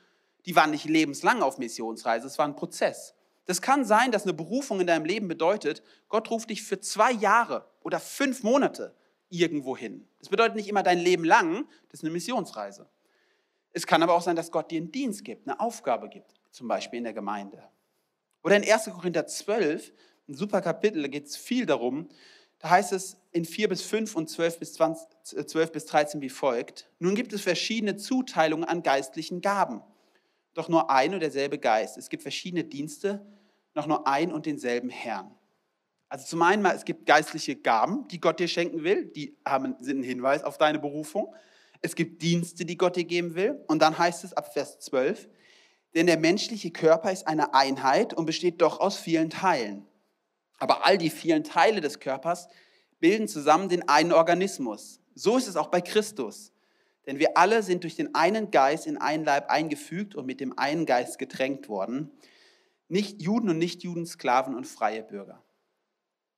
Die 0.47 0.57
waren 0.57 0.71
nicht 0.71 0.87
lebenslang 0.87 1.43
auf 1.43 1.59
Missionsreise, 1.59 2.27
es 2.27 2.39
war 2.39 2.47
ein 2.47 2.57
Prozess. 2.57 3.15
Das 3.45 3.61
kann 3.61 3.85
sein, 3.85 4.11
dass 4.11 4.23
eine 4.23 4.33
Berufung 4.33 4.81
in 4.81 4.87
deinem 4.87 5.05
Leben 5.05 5.29
bedeutet, 5.29 5.83
Gott 6.09 6.31
ruft 6.31 6.49
dich 6.49 6.63
für 6.63 6.81
zwei 6.81 7.13
Jahre 7.13 7.69
oder 7.83 8.01
fünf 8.01 8.43
Monate 8.43 8.95
irgendwo 9.31 9.77
hin. 9.77 10.07
Das 10.19 10.29
bedeutet 10.29 10.57
nicht 10.57 10.69
immer 10.69 10.83
dein 10.83 10.99
Leben 10.99 11.25
lang, 11.25 11.67
das 11.89 12.01
ist 12.01 12.05
eine 12.05 12.13
Missionsreise. 12.13 12.89
Es 13.73 13.87
kann 13.87 14.03
aber 14.03 14.15
auch 14.15 14.23
sein, 14.23 14.37
dass 14.37 14.51
Gott 14.51 14.71
dir 14.71 14.81
einen 14.81 14.93
Dienst 14.93 15.25
gibt, 15.25 15.49
eine 15.49 15.61
Aufgabe 15.61 16.09
gibt, 16.09 16.35
zum 16.51 16.69
Beispiel 16.69 16.99
in 16.99 17.05
der 17.05 17.13
Gemeinde. 17.13 17.63
Oder 18.43 18.57
in 18.57 18.71
1. 18.71 18.87
Korinther 18.87 19.27
12, 19.27 19.93
ein 20.29 20.35
super 20.35 20.61
Kapitel, 20.61 21.03
da 21.03 21.09
geht 21.09 21.27
es 21.27 21.37
viel 21.37 21.67
darum, 21.67 22.09
da 22.59 22.71
heißt 22.71 22.93
es 22.93 23.17
in 23.33 23.45
4 23.45 23.69
bis 23.69 23.83
5 23.83 24.17
und 24.17 24.29
12 24.29 24.59
bis, 24.59 24.75
20, 24.75 25.09
12 25.47 25.57
äh, 25.57 25.73
bis 25.73 25.87
13 25.87 26.21
wie 26.21 26.29
folgt, 26.29 26.91
nun 26.99 27.15
gibt 27.15 27.33
es 27.33 27.41
verschiedene 27.41 27.97
Zuteilungen 27.97 28.65
an 28.65 28.83
geistlichen 28.83 29.41
Gaben, 29.41 29.83
doch 30.55 30.69
nur 30.69 30.91
ein 30.91 31.15
und 31.15 31.21
derselbe 31.21 31.59
Geist. 31.59 31.97
Es 31.97 32.09
gibt 32.09 32.23
verschiedene 32.23 32.65
Dienste, 32.65 33.25
noch 33.75 33.87
nur 33.87 34.07
ein 34.07 34.33
und 34.33 34.47
denselben 34.47 34.91
Herrn. 34.91 35.35
Also 36.11 36.27
zum 36.27 36.43
einen 36.43 36.61
mal, 36.61 36.75
es 36.75 36.85
gibt 36.85 37.07
geistliche 37.07 37.55
Gaben, 37.55 38.09
die 38.09 38.21
Gott 38.21 38.41
dir 38.41 38.49
schenken 38.49 38.83
will, 38.83 39.07
die 39.07 39.37
haben, 39.47 39.77
sind 39.79 40.01
ein 40.01 40.03
Hinweis 40.03 40.43
auf 40.43 40.59
deine 40.59 40.81
Berufung. 40.81 41.33
Es 41.83 41.95
gibt 41.95 42.21
Dienste, 42.21 42.65
die 42.65 42.77
Gott 42.77 42.97
dir 42.97 43.05
geben 43.05 43.37
will. 43.37 43.65
Und 43.69 43.81
dann 43.81 43.97
heißt 43.97 44.25
es 44.25 44.33
ab 44.33 44.53
Vers 44.53 44.81
12, 44.81 45.29
denn 45.95 46.07
der 46.07 46.19
menschliche 46.19 46.73
Körper 46.73 47.13
ist 47.13 47.29
eine 47.29 47.55
Einheit 47.55 48.13
und 48.13 48.27
besteht 48.27 48.61
doch 48.61 48.81
aus 48.81 48.99
vielen 48.99 49.31
Teilen. 49.31 49.87
Aber 50.59 50.85
all 50.85 50.99
die 50.99 51.11
vielen 51.11 51.45
Teile 51.45 51.81
des 51.81 52.01
Körpers 52.01 52.49
bilden 52.99 53.29
zusammen 53.29 53.69
den 53.69 53.89
einen 53.89 54.13
Organismus. 54.13 55.01
So 55.15 55.37
ist 55.39 55.47
es 55.47 55.57
auch 55.57 55.69
bei 55.69 55.81
Christus. 55.81 56.53
Denn 57.07 57.21
wir 57.21 57.39
alle 57.39 57.63
sind 57.63 57.85
durch 57.85 57.95
den 57.95 58.17
einen 58.17 58.51
Geist 58.51 58.89
in 58.89 58.99
einen 58.99 59.25
Leib 59.25 59.49
eingefügt 59.49 60.17
und 60.17 60.27
mit 60.27 60.41
dem 60.41 60.59
einen 60.59 60.87
Geist 60.87 61.21
getränkt 61.21 61.69
worden. 61.69 62.11
Nicht 62.89 63.23
Juden 63.23 63.49
und 63.49 63.59
Nichtjuden, 63.59 64.07
Sklaven 64.07 64.57
und 64.57 64.67
freie 64.67 65.05
Bürger. 65.05 65.41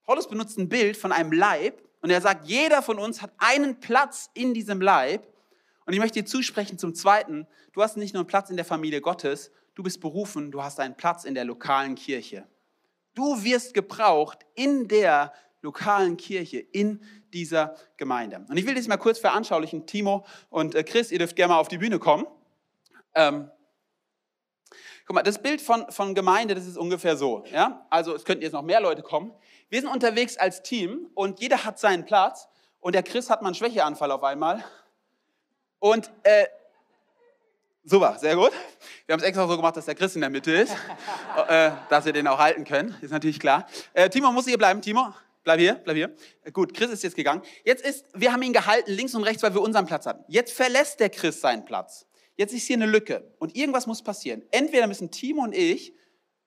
Paulus 0.04 0.28
benutzt 0.28 0.58
ein 0.58 0.68
Bild 0.68 0.96
von 0.96 1.12
einem 1.12 1.32
Leib 1.32 1.82
und 2.00 2.10
er 2.10 2.20
sagt, 2.20 2.46
jeder 2.46 2.82
von 2.82 2.98
uns 2.98 3.22
hat 3.22 3.32
einen 3.38 3.80
Platz 3.80 4.30
in 4.34 4.54
diesem 4.54 4.80
Leib. 4.80 5.26
Und 5.86 5.92
ich 5.92 6.00
möchte 6.00 6.20
dir 6.20 6.26
zusprechen 6.26 6.78
zum 6.78 6.94
Zweiten, 6.94 7.46
du 7.72 7.82
hast 7.82 7.96
nicht 7.96 8.14
nur 8.14 8.20
einen 8.20 8.28
Platz 8.28 8.50
in 8.50 8.56
der 8.56 8.64
Familie 8.64 9.00
Gottes, 9.00 9.50
du 9.74 9.82
bist 9.82 10.00
berufen, 10.00 10.50
du 10.50 10.62
hast 10.62 10.80
einen 10.80 10.96
Platz 10.96 11.24
in 11.24 11.34
der 11.34 11.44
lokalen 11.44 11.94
Kirche. 11.94 12.46
Du 13.14 13.42
wirst 13.44 13.74
gebraucht 13.74 14.40
in 14.54 14.88
der 14.88 15.32
lokalen 15.60 16.16
Kirche, 16.16 16.58
in 16.58 17.00
dieser 17.32 17.76
Gemeinde. 17.96 18.44
Und 18.48 18.56
ich 18.56 18.66
will 18.66 18.74
das 18.74 18.88
mal 18.88 18.96
kurz 18.96 19.18
veranschaulichen. 19.18 19.86
Timo 19.86 20.24
und 20.50 20.74
äh, 20.74 20.82
Chris, 20.82 21.12
ihr 21.12 21.18
dürft 21.18 21.36
gerne 21.36 21.54
mal 21.54 21.60
auf 21.60 21.68
die 21.68 21.78
Bühne 21.78 21.98
kommen. 21.98 22.26
Ähm, 23.14 23.50
guck 25.06 25.14
mal, 25.14 25.22
das 25.22 25.40
Bild 25.40 25.60
von, 25.60 25.84
von 25.90 26.14
Gemeinde, 26.14 26.54
das 26.54 26.66
ist 26.66 26.76
ungefähr 26.76 27.16
so. 27.16 27.44
Ja? 27.52 27.86
Also 27.90 28.14
es 28.14 28.24
könnten 28.24 28.42
jetzt 28.42 28.52
noch 28.52 28.62
mehr 28.62 28.80
Leute 28.80 29.02
kommen. 29.02 29.32
Wir 29.72 29.80
sind 29.80 29.88
unterwegs 29.88 30.36
als 30.36 30.62
Team 30.62 31.08
und 31.14 31.40
jeder 31.40 31.64
hat 31.64 31.78
seinen 31.78 32.04
Platz. 32.04 32.46
Und 32.80 32.94
der 32.94 33.02
Chris 33.02 33.30
hat 33.30 33.40
mal 33.40 33.48
einen 33.48 33.54
Schwächeanfall 33.54 34.10
auf 34.10 34.22
einmal. 34.22 34.62
Und 35.78 36.10
äh, 36.24 36.44
super, 37.82 38.18
sehr 38.20 38.36
gut. 38.36 38.52
Wir 39.06 39.14
haben 39.14 39.20
es 39.20 39.26
extra 39.26 39.48
so 39.48 39.56
gemacht, 39.56 39.74
dass 39.74 39.86
der 39.86 39.94
Chris 39.94 40.14
in 40.14 40.20
der 40.20 40.28
Mitte 40.28 40.52
ist, 40.52 40.74
äh, 41.48 41.70
dass 41.88 42.04
wir 42.04 42.12
den 42.12 42.28
auch 42.28 42.38
halten 42.38 42.64
können. 42.64 42.94
Ist 43.00 43.12
natürlich 43.12 43.40
klar. 43.40 43.66
Äh, 43.94 44.10
Timo 44.10 44.30
muss 44.30 44.44
hier 44.44 44.58
bleiben. 44.58 44.82
Timo, 44.82 45.14
bleib 45.42 45.58
hier, 45.58 45.76
bleib 45.76 45.96
hier. 45.96 46.14
Äh, 46.44 46.50
gut, 46.52 46.74
Chris 46.74 46.90
ist 46.90 47.02
jetzt 47.02 47.16
gegangen. 47.16 47.40
Jetzt 47.64 47.82
ist, 47.82 48.04
wir 48.12 48.30
haben 48.30 48.42
ihn 48.42 48.52
gehalten 48.52 48.90
links 48.90 49.14
und 49.14 49.24
rechts, 49.24 49.42
weil 49.42 49.54
wir 49.54 49.62
unseren 49.62 49.86
Platz 49.86 50.04
hatten. 50.04 50.22
Jetzt 50.28 50.52
verlässt 50.52 51.00
der 51.00 51.08
Chris 51.08 51.40
seinen 51.40 51.64
Platz. 51.64 52.04
Jetzt 52.36 52.52
ist 52.52 52.66
hier 52.66 52.76
eine 52.76 52.84
Lücke 52.84 53.32
und 53.38 53.56
irgendwas 53.56 53.86
muss 53.86 54.02
passieren. 54.02 54.42
Entweder 54.50 54.86
müssen 54.86 55.10
Timo 55.10 55.42
und 55.42 55.54
ich 55.54 55.94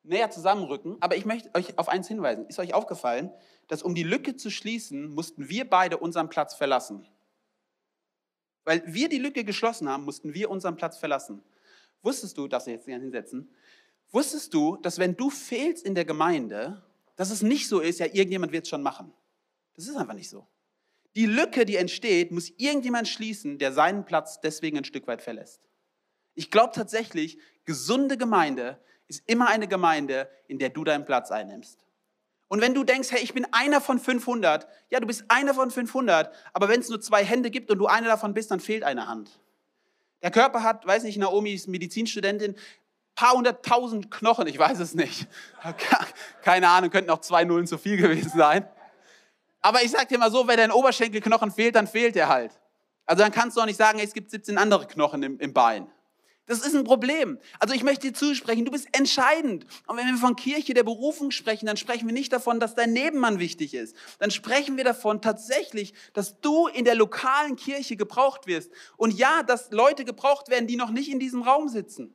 näher 0.08 0.32
zusammenrücken. 0.32 0.98
Aber 1.02 1.16
ich 1.16 1.26
möchte 1.26 1.54
euch 1.56 1.78
auf 1.78 1.90
eins 1.90 2.08
hinweisen. 2.08 2.46
Ist 2.48 2.60
euch 2.60 2.74
aufgefallen, 2.74 3.32
dass 3.68 3.84
um 3.84 3.96
die 3.96 4.04
Lücke 4.04 4.36
zu 4.36 4.50
schließen, 4.50 5.10
mussten 5.10 5.50
wir 5.50 5.70
beide 5.70 5.98
unseren 5.98 6.30
Platz 6.30 6.54
verlassen. 6.54 7.08
Weil 8.64 8.84
wir 8.86 9.10
die 9.10 9.20
Lücke 9.20 9.44
geschlossen 9.44 9.90
haben, 9.90 10.06
mussten 10.06 10.34
wir 10.34 10.50
unseren 10.50 10.76
Platz 10.76 10.98
verlassen. 10.98 11.44
Wusstest 12.02 12.38
du, 12.38 12.48
darfst 12.48 12.68
du 12.68 12.72
jetzt 12.72 12.86
hinsetzen, 12.86 13.50
wusstest 14.12 14.54
du, 14.54 14.78
dass 14.78 15.00
wenn 15.00 15.16
du 15.16 15.30
fehlst 15.30 15.86
in 15.86 15.96
der 15.96 16.06
Gemeinde, 16.06 16.84
dass 17.16 17.32
es 17.32 17.42
nicht 17.42 17.68
so 17.68 17.80
ist, 17.80 18.00
ja, 18.00 18.06
irgendjemand 18.06 18.52
wird 18.52 18.66
es 18.66 18.70
schon 18.70 18.84
machen. 18.84 19.14
Das 19.76 19.88
ist 19.88 19.96
einfach 19.96 20.14
nicht 20.14 20.30
so. 20.30 20.48
Die 21.16 21.26
Lücke, 21.26 21.66
die 21.66 21.78
entsteht, 21.78 22.32
muss 22.32 22.52
irgendjemand 22.58 23.08
schließen, 23.08 23.58
der 23.58 23.72
seinen 23.72 24.06
Platz 24.06 24.42
deswegen 24.42 24.78
ein 24.78 24.84
Stück 24.84 25.08
weit 25.08 25.22
verlässt. 25.22 25.62
Ich 26.34 26.52
glaube 26.52 26.74
tatsächlich, 26.74 27.40
gesunde 27.64 28.18
Gemeinde 28.18 28.80
ist 29.08 29.24
immer 29.28 29.48
eine 29.48 29.68
Gemeinde, 29.68 30.30
in 30.48 30.60
der 30.60 30.70
du 30.70 30.84
deinen 30.84 31.06
Platz 31.06 31.32
einnimmst. 31.32 31.86
Und 32.48 32.62
wenn 32.62 32.74
du 32.74 32.84
denkst, 32.84 33.12
hey, 33.12 33.22
ich 33.22 33.34
bin 33.34 33.48
einer 33.52 33.82
von 33.82 34.00
500, 34.00 34.68
ja, 34.90 35.00
du 35.00 35.08
bist 35.08 35.26
einer 35.30 35.54
von 35.54 35.72
500, 35.72 36.32
aber 36.54 36.70
wenn 36.70 36.80
es 36.80 36.90
nur 36.90 37.02
zwei 37.02 37.24
Hände 37.24 37.50
gibt 37.50 37.72
und 37.72 37.80
du 37.80 37.88
einer 37.88 38.08
davon 38.08 38.34
bist, 38.34 38.52
dann 38.52 38.60
fehlt 38.60 38.84
eine 38.84 39.08
Hand. 39.08 39.40
Der 40.22 40.32
Körper 40.32 40.64
hat, 40.64 40.86
weiß 40.86 41.04
nicht, 41.04 41.18
Naomi 41.18 41.54
ist 41.54 41.68
Medizinstudentin, 41.68 42.56
paar 43.16 43.34
hunderttausend 43.34 44.12
Knochen, 44.12 44.48
ich 44.48 44.60
weiß 44.60 44.80
es 44.80 44.94
nicht. 44.94 45.28
Keine 46.44 46.70
Ahnung, 46.70 46.90
könnten 46.90 47.10
auch 47.10 47.22
zwei 47.22 47.46
Nullen 47.46 47.66
zu 47.66 47.78
viel 47.78 47.98
gewesen 47.98 48.32
sein. 48.36 48.68
Aber 49.62 49.82
ich 49.82 49.90
sage 49.90 50.06
dir 50.08 50.20
mal 50.20 50.32
so, 50.32 50.48
wenn 50.48 50.58
dein 50.58 50.72
Oberschenkelknochen 50.72 51.52
fehlt, 51.52 51.76
dann 51.76 51.88
fehlt 51.88 52.16
er 52.16 52.30
halt. 52.30 52.52
Also 53.06 53.24
dann 53.24 53.32
kannst 53.32 53.58
du 53.58 53.62
auch 53.62 53.66
nicht 53.66 53.78
sagen, 53.78 54.00
es 54.00 54.14
gibt 54.14 54.30
17 54.30 54.58
andere 54.58 54.86
Knochen 54.86 55.24
im, 55.24 55.40
im 55.40 55.54
Bein. 55.54 55.88
Das 56.48 56.60
ist 56.60 56.76
ein 56.76 56.84
Problem. 56.84 57.40
Also 57.60 57.74
ich 57.74 57.84
möchte 57.84 58.08
dir 58.08 58.14
zusprechen, 58.14 58.66
du 58.66 58.72
bist 58.72 58.88
entscheidend. 58.92 59.66
Und 59.88 59.98
wenn 59.98 60.06
wir 60.06 60.18
von 60.18 60.36
Kirche 60.36 60.76
der 60.76 60.84
Berufung 60.84 61.32
sprechen, 61.32 61.66
dann 61.66 61.78
sprechen 61.78 62.08
wir 62.08 62.14
nicht 62.14 62.32
davon, 62.32 62.60
dass 62.60 62.76
dein 62.76 62.94
Nebenmann 62.94 63.40
wichtig 63.40 63.74
ist. 63.74 63.96
Dann 64.20 64.30
sprechen 64.30 64.78
wir 64.78 64.84
davon 64.84 65.22
tatsächlich, 65.22 65.96
dass 66.14 66.40
du 66.42 66.68
in 66.68 66.86
der 66.86 66.94
lokalen 66.94 67.56
Kirche 67.56 67.96
gebraucht 67.96 68.46
wirst. 68.46 68.72
Und 68.96 69.18
ja, 69.18 69.42
dass 69.42 69.72
Leute 69.72 70.06
gebraucht 70.06 70.50
werden, 70.50 70.68
die 70.68 70.76
noch 70.76 70.92
nicht 70.92 71.10
in 71.10 71.20
diesem 71.20 71.42
Raum 71.42 71.68
sitzen. 71.68 72.14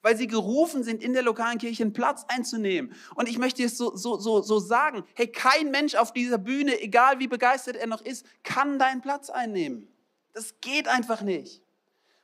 Weil 0.00 0.16
sie 0.16 0.28
gerufen 0.28 0.84
sind, 0.84 1.02
in 1.02 1.12
der 1.12 1.22
lokalen 1.22 1.58
Kirche 1.58 1.82
einen 1.82 1.92
Platz 1.92 2.24
einzunehmen. 2.28 2.94
Und 3.16 3.28
ich 3.28 3.38
möchte 3.38 3.64
es 3.64 3.76
so, 3.76 3.96
so, 3.96 4.16
so, 4.16 4.42
so 4.42 4.60
sagen, 4.60 5.02
hey, 5.14 5.26
kein 5.26 5.72
Mensch 5.72 5.96
auf 5.96 6.12
dieser 6.12 6.38
Bühne, 6.38 6.80
egal 6.80 7.18
wie 7.18 7.28
begeistert 7.28 7.76
er 7.76 7.88
noch 7.88 8.00
ist, 8.00 8.26
kann 8.44 8.78
deinen 8.78 9.00
Platz 9.00 9.28
einnehmen. 9.28 9.88
Das 10.34 10.60
geht 10.60 10.86
einfach 10.86 11.22
nicht. 11.22 11.62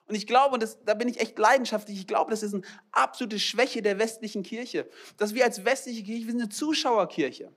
Und 0.09 0.14
ich 0.14 0.27
glaube, 0.27 0.55
und 0.55 0.62
das, 0.62 0.83
da 0.85 0.94
bin 0.94 1.07
ich 1.07 1.21
echt 1.21 1.38
leidenschaftlich, 1.38 1.99
ich 1.99 2.07
glaube, 2.07 2.31
das 2.31 2.42
ist 2.42 2.55
eine 2.55 2.62
absolute 2.92 3.38
Schwäche 3.38 3.83
der 3.83 3.99
westlichen 3.99 4.42
Kirche, 4.42 4.88
dass 5.18 5.35
wir 5.35 5.44
als 5.44 5.64
westliche 5.64 6.03
Kirche, 6.03 6.25
wir 6.27 6.33
sind 6.33 6.40
eine 6.40 6.49
Zuschauerkirche. 6.49 7.53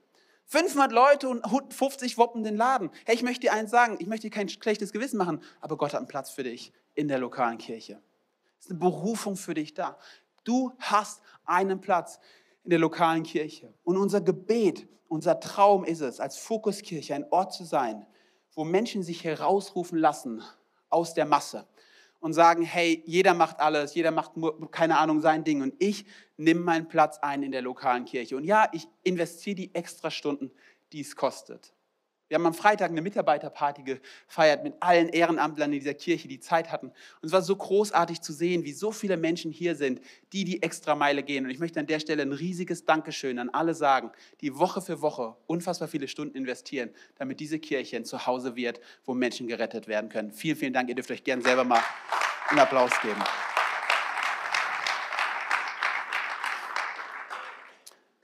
500 0.46 0.92
Leute 0.92 1.28
und 1.30 1.42
50 1.72 2.18
woppen 2.18 2.42
den 2.42 2.56
Laden. 2.56 2.90
Hey, 3.06 3.14
ich 3.14 3.22
möchte 3.22 3.40
dir 3.40 3.54
eins 3.54 3.70
sagen, 3.70 3.96
ich 4.00 4.06
möchte 4.06 4.26
dir 4.26 4.34
kein 4.34 4.50
schlechtes 4.50 4.92
Gewissen 4.92 5.16
machen, 5.16 5.42
aber 5.62 5.78
Gott 5.78 5.94
hat 5.94 6.00
einen 6.00 6.08
Platz 6.08 6.30
für 6.30 6.42
dich 6.42 6.74
in 6.94 7.08
der 7.08 7.18
lokalen 7.18 7.56
Kirche. 7.56 8.02
Es 8.58 8.66
ist 8.66 8.70
eine 8.72 8.80
Berufung 8.80 9.36
für 9.36 9.54
dich 9.54 9.72
da. 9.72 9.96
Du 10.44 10.72
hast 10.78 11.22
einen 11.46 11.80
Platz 11.80 12.20
in 12.64 12.70
der 12.70 12.78
lokalen 12.78 13.22
Kirche. 13.22 13.72
Und 13.82 13.96
unser 13.96 14.20
Gebet, 14.20 14.86
unser 15.08 15.40
Traum 15.40 15.84
ist 15.84 16.00
es, 16.00 16.20
als 16.20 16.36
Fokuskirche 16.36 17.14
ein 17.14 17.24
Ort 17.30 17.54
zu 17.54 17.64
sein, 17.64 18.06
wo 18.54 18.64
Menschen 18.64 19.02
sich 19.02 19.24
herausrufen 19.24 19.96
lassen 19.96 20.42
aus 20.90 21.14
der 21.14 21.24
Masse 21.24 21.66
und 22.22 22.32
sagen, 22.34 22.62
hey, 22.62 23.02
jeder 23.04 23.34
macht 23.34 23.58
alles, 23.58 23.94
jeder 23.94 24.12
macht, 24.12 24.32
keine 24.70 24.96
Ahnung, 24.98 25.20
sein 25.20 25.42
Ding 25.42 25.60
und 25.60 25.74
ich 25.80 26.06
nehme 26.36 26.60
meinen 26.60 26.88
Platz 26.88 27.18
ein 27.18 27.42
in 27.42 27.50
der 27.50 27.62
lokalen 27.62 28.04
Kirche. 28.04 28.36
Und 28.36 28.44
ja, 28.44 28.68
ich 28.72 28.86
investiere 29.02 29.56
die 29.56 29.74
Extrastunden, 29.74 30.52
die 30.92 31.00
es 31.00 31.16
kostet. 31.16 31.74
Wir 32.32 32.36
haben 32.36 32.46
am 32.46 32.54
Freitag 32.54 32.90
eine 32.90 33.02
Mitarbeiterparty 33.02 33.82
gefeiert 33.82 34.64
mit 34.64 34.72
allen 34.80 35.10
Ehrenamtlern 35.10 35.70
in 35.70 35.80
dieser 35.80 35.92
Kirche, 35.92 36.28
die 36.28 36.40
Zeit 36.40 36.72
hatten. 36.72 36.86
Und 36.86 37.26
es 37.26 37.30
war 37.30 37.42
so 37.42 37.54
großartig 37.54 38.22
zu 38.22 38.32
sehen, 38.32 38.64
wie 38.64 38.72
so 38.72 38.90
viele 38.90 39.18
Menschen 39.18 39.52
hier 39.52 39.74
sind, 39.74 40.00
die 40.32 40.44
die 40.44 40.62
Extrameile 40.62 41.22
gehen. 41.22 41.44
Und 41.44 41.50
ich 41.50 41.58
möchte 41.58 41.78
an 41.78 41.86
der 41.86 42.00
Stelle 42.00 42.22
ein 42.22 42.32
riesiges 42.32 42.86
Dankeschön 42.86 43.38
an 43.38 43.50
alle 43.50 43.74
sagen, 43.74 44.12
die 44.40 44.56
Woche 44.56 44.80
für 44.80 45.02
Woche 45.02 45.36
unfassbar 45.46 45.88
viele 45.88 46.08
Stunden 46.08 46.34
investieren, 46.34 46.88
damit 47.18 47.38
diese 47.38 47.58
Kirche 47.58 47.98
ein 47.98 48.06
Zuhause 48.06 48.56
wird, 48.56 48.80
wo 49.04 49.12
Menschen 49.12 49.46
gerettet 49.46 49.86
werden 49.86 50.08
können. 50.08 50.32
Vielen, 50.32 50.56
vielen 50.56 50.72
Dank. 50.72 50.88
Ihr 50.88 50.94
dürft 50.94 51.10
euch 51.10 51.24
gerne 51.24 51.42
selber 51.42 51.64
mal 51.64 51.82
einen 52.48 52.60
Applaus 52.60 52.92
geben. 53.02 53.22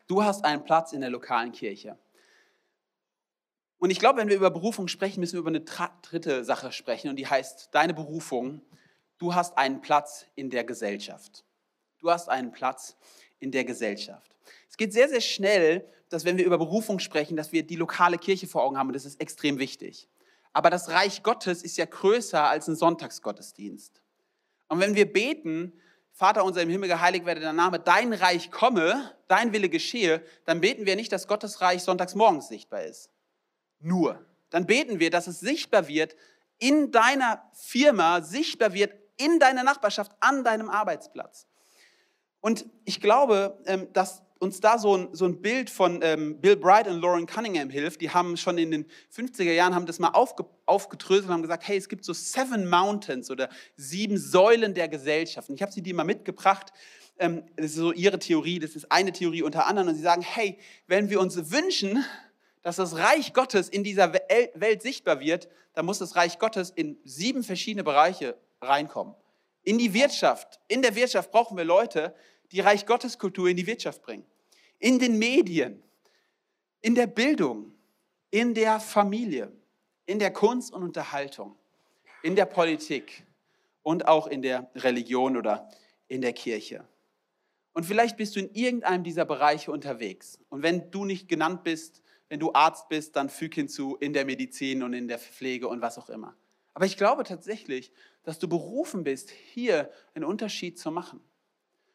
Du 0.06 0.24
hast 0.24 0.46
einen 0.46 0.64
Platz 0.64 0.94
in 0.94 1.02
der 1.02 1.10
lokalen 1.10 1.52
Kirche. 1.52 1.98
Und 3.78 3.90
ich 3.90 4.00
glaube, 4.00 4.18
wenn 4.18 4.28
wir 4.28 4.36
über 4.36 4.50
Berufung 4.50 4.88
sprechen, 4.88 5.20
müssen 5.20 5.34
wir 5.34 5.40
über 5.40 5.50
eine 5.50 5.62
dritte 6.02 6.44
Sache 6.44 6.72
sprechen 6.72 7.08
und 7.08 7.16
die 7.16 7.28
heißt, 7.28 7.68
deine 7.72 7.94
Berufung, 7.94 8.60
du 9.18 9.34
hast 9.34 9.56
einen 9.56 9.80
Platz 9.80 10.26
in 10.34 10.50
der 10.50 10.64
Gesellschaft. 10.64 11.44
Du 12.00 12.10
hast 12.10 12.28
einen 12.28 12.50
Platz 12.50 12.96
in 13.38 13.52
der 13.52 13.64
Gesellschaft. 13.64 14.36
Es 14.68 14.76
geht 14.76 14.92
sehr, 14.92 15.08
sehr 15.08 15.20
schnell, 15.20 15.88
dass 16.08 16.24
wenn 16.24 16.38
wir 16.38 16.44
über 16.44 16.58
Berufung 16.58 16.98
sprechen, 16.98 17.36
dass 17.36 17.52
wir 17.52 17.62
die 17.62 17.76
lokale 17.76 18.18
Kirche 18.18 18.48
vor 18.48 18.64
Augen 18.64 18.76
haben 18.76 18.88
und 18.88 18.94
das 18.94 19.04
ist 19.04 19.20
extrem 19.20 19.58
wichtig. 19.58 20.08
Aber 20.52 20.70
das 20.70 20.88
Reich 20.88 21.22
Gottes 21.22 21.62
ist 21.62 21.76
ja 21.76 21.84
größer 21.84 22.48
als 22.48 22.66
ein 22.66 22.74
Sonntagsgottesdienst. 22.74 24.02
Und 24.68 24.80
wenn 24.80 24.96
wir 24.96 25.12
beten, 25.12 25.72
Vater 26.12 26.44
unser 26.44 26.62
im 26.62 26.68
Himmel, 26.68 26.88
geheiligt 26.88 27.26
werde 27.26 27.40
dein 27.40 27.54
Name, 27.54 27.78
dein 27.78 28.12
Reich 28.12 28.50
komme, 28.50 29.14
dein 29.28 29.52
Wille 29.52 29.68
geschehe, 29.68 30.24
dann 30.46 30.60
beten 30.60 30.84
wir 30.84 30.96
nicht, 30.96 31.12
dass 31.12 31.28
Gottes 31.28 31.60
Reich 31.60 31.82
sonntags 31.82 32.16
morgens 32.16 32.48
sichtbar 32.48 32.82
ist 32.82 33.10
nur. 33.80 34.24
Dann 34.50 34.66
beten 34.66 35.00
wir, 35.00 35.10
dass 35.10 35.26
es 35.26 35.40
sichtbar 35.40 35.88
wird 35.88 36.16
in 36.58 36.90
deiner 36.90 37.42
Firma, 37.52 38.22
sichtbar 38.22 38.72
wird 38.72 38.92
in 39.16 39.38
deiner 39.38 39.62
Nachbarschaft, 39.62 40.12
an 40.20 40.44
deinem 40.44 40.70
Arbeitsplatz. 40.70 41.46
Und 42.40 42.66
ich 42.84 43.00
glaube, 43.00 43.58
ähm, 43.66 43.88
dass 43.92 44.22
uns 44.38 44.60
da 44.60 44.78
so 44.78 44.96
ein, 44.96 45.08
so 45.12 45.24
ein 45.24 45.40
Bild 45.42 45.70
von 45.70 46.00
ähm, 46.02 46.40
Bill 46.40 46.56
Bright 46.56 46.86
und 46.86 47.00
Lauren 47.00 47.26
Cunningham 47.26 47.70
hilft. 47.70 48.00
Die 48.00 48.10
haben 48.10 48.36
schon 48.36 48.58
in 48.58 48.70
den 48.70 48.86
50er 49.14 49.52
Jahren 49.52 49.74
haben 49.74 49.86
das 49.86 49.98
mal 49.98 50.10
aufge, 50.10 50.44
aufgedröselt 50.66 51.26
und 51.26 51.32
haben 51.32 51.42
gesagt, 51.42 51.66
hey, 51.66 51.76
es 51.76 51.88
gibt 51.88 52.04
so 52.04 52.12
Seven 52.12 52.68
Mountains 52.68 53.30
oder 53.30 53.48
sieben 53.76 54.16
Säulen 54.16 54.74
der 54.74 54.88
Gesellschaft. 54.88 55.48
Und 55.48 55.56
ich 55.56 55.62
habe 55.62 55.72
sie 55.72 55.82
dir 55.82 55.94
mal 55.94 56.04
mitgebracht. 56.04 56.72
Ähm, 57.18 57.42
das 57.56 57.66
ist 57.66 57.74
so 57.76 57.92
ihre 57.92 58.18
Theorie, 58.18 58.60
das 58.60 58.76
ist 58.76 58.92
eine 58.92 59.12
Theorie 59.12 59.42
unter 59.42 59.66
anderem. 59.66 59.88
Und 59.88 59.96
sie 59.96 60.02
sagen, 60.02 60.22
hey, 60.22 60.58
wenn 60.86 61.10
wir 61.10 61.20
uns 61.20 61.50
wünschen, 61.50 62.04
dass 62.68 62.76
das 62.76 62.96
Reich 62.96 63.32
Gottes 63.32 63.70
in 63.70 63.82
dieser 63.82 64.12
Welt 64.12 64.82
sichtbar 64.82 65.20
wird, 65.20 65.48
dann 65.72 65.86
muss 65.86 66.00
das 66.00 66.16
Reich 66.16 66.38
Gottes 66.38 66.68
in 66.68 66.98
sieben 67.02 67.42
verschiedene 67.42 67.82
Bereiche 67.82 68.36
reinkommen. 68.60 69.14
In 69.62 69.78
die 69.78 69.94
Wirtschaft. 69.94 70.60
In 70.68 70.82
der 70.82 70.94
Wirtschaft 70.94 71.30
brauchen 71.30 71.56
wir 71.56 71.64
Leute, 71.64 72.14
die 72.52 72.60
Reich 72.60 72.84
Gottes 72.84 73.18
Kultur 73.18 73.48
in 73.48 73.56
die 73.56 73.66
Wirtschaft 73.66 74.02
bringen. 74.02 74.26
In 74.80 74.98
den 74.98 75.18
Medien, 75.18 75.82
in 76.82 76.94
der 76.94 77.06
Bildung, 77.06 77.72
in 78.30 78.52
der 78.52 78.80
Familie, 78.80 79.50
in 80.04 80.18
der 80.18 80.34
Kunst 80.34 80.70
und 80.70 80.82
Unterhaltung, 80.82 81.56
in 82.22 82.36
der 82.36 82.44
Politik 82.44 83.24
und 83.82 84.06
auch 84.06 84.26
in 84.26 84.42
der 84.42 84.70
Religion 84.74 85.38
oder 85.38 85.70
in 86.06 86.20
der 86.20 86.34
Kirche. 86.34 86.86
Und 87.72 87.84
vielleicht 87.84 88.18
bist 88.18 88.36
du 88.36 88.40
in 88.40 88.52
irgendeinem 88.52 89.04
dieser 89.04 89.24
Bereiche 89.24 89.72
unterwegs. 89.72 90.38
Und 90.50 90.62
wenn 90.62 90.90
du 90.90 91.06
nicht 91.06 91.30
genannt 91.30 91.64
bist, 91.64 92.02
wenn 92.28 92.40
du 92.40 92.52
Arzt 92.52 92.88
bist, 92.88 93.16
dann 93.16 93.28
füg 93.28 93.54
hinzu 93.54 93.96
in 93.96 94.12
der 94.12 94.24
Medizin 94.24 94.82
und 94.82 94.92
in 94.92 95.08
der 95.08 95.18
Pflege 95.18 95.68
und 95.68 95.80
was 95.80 95.98
auch 95.98 96.10
immer. 96.10 96.36
Aber 96.74 96.86
ich 96.86 96.96
glaube 96.96 97.24
tatsächlich, 97.24 97.92
dass 98.22 98.38
du 98.38 98.48
berufen 98.48 99.04
bist, 99.04 99.30
hier 99.30 99.90
einen 100.14 100.24
Unterschied 100.24 100.78
zu 100.78 100.90
machen. 100.90 101.20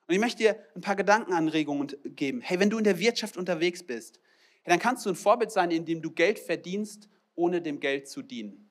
Und 0.08 0.14
ich 0.14 0.20
möchte 0.20 0.40
dir 0.40 0.60
ein 0.76 0.82
paar 0.82 0.96
Gedankenanregungen 0.96 1.96
geben. 2.04 2.42
Hey, 2.42 2.60
wenn 2.60 2.70
du 2.70 2.78
in 2.78 2.84
der 2.84 3.00
Wirtschaft 3.00 3.38
unterwegs 3.38 3.84
bist, 3.84 4.20
dann 4.66 4.80
kannst 4.80 5.06
du 5.06 5.10
ein 5.10 5.16
Vorbild 5.16 5.52
sein, 5.52 5.72
indem 5.72 6.02
du 6.02 6.12
Geld 6.12 6.40
verdienst, 6.40 7.10
ohne 7.36 7.62
dem 7.62 7.80
Geld 7.80 8.08
zu 8.08 8.22
dienen. 8.22 8.70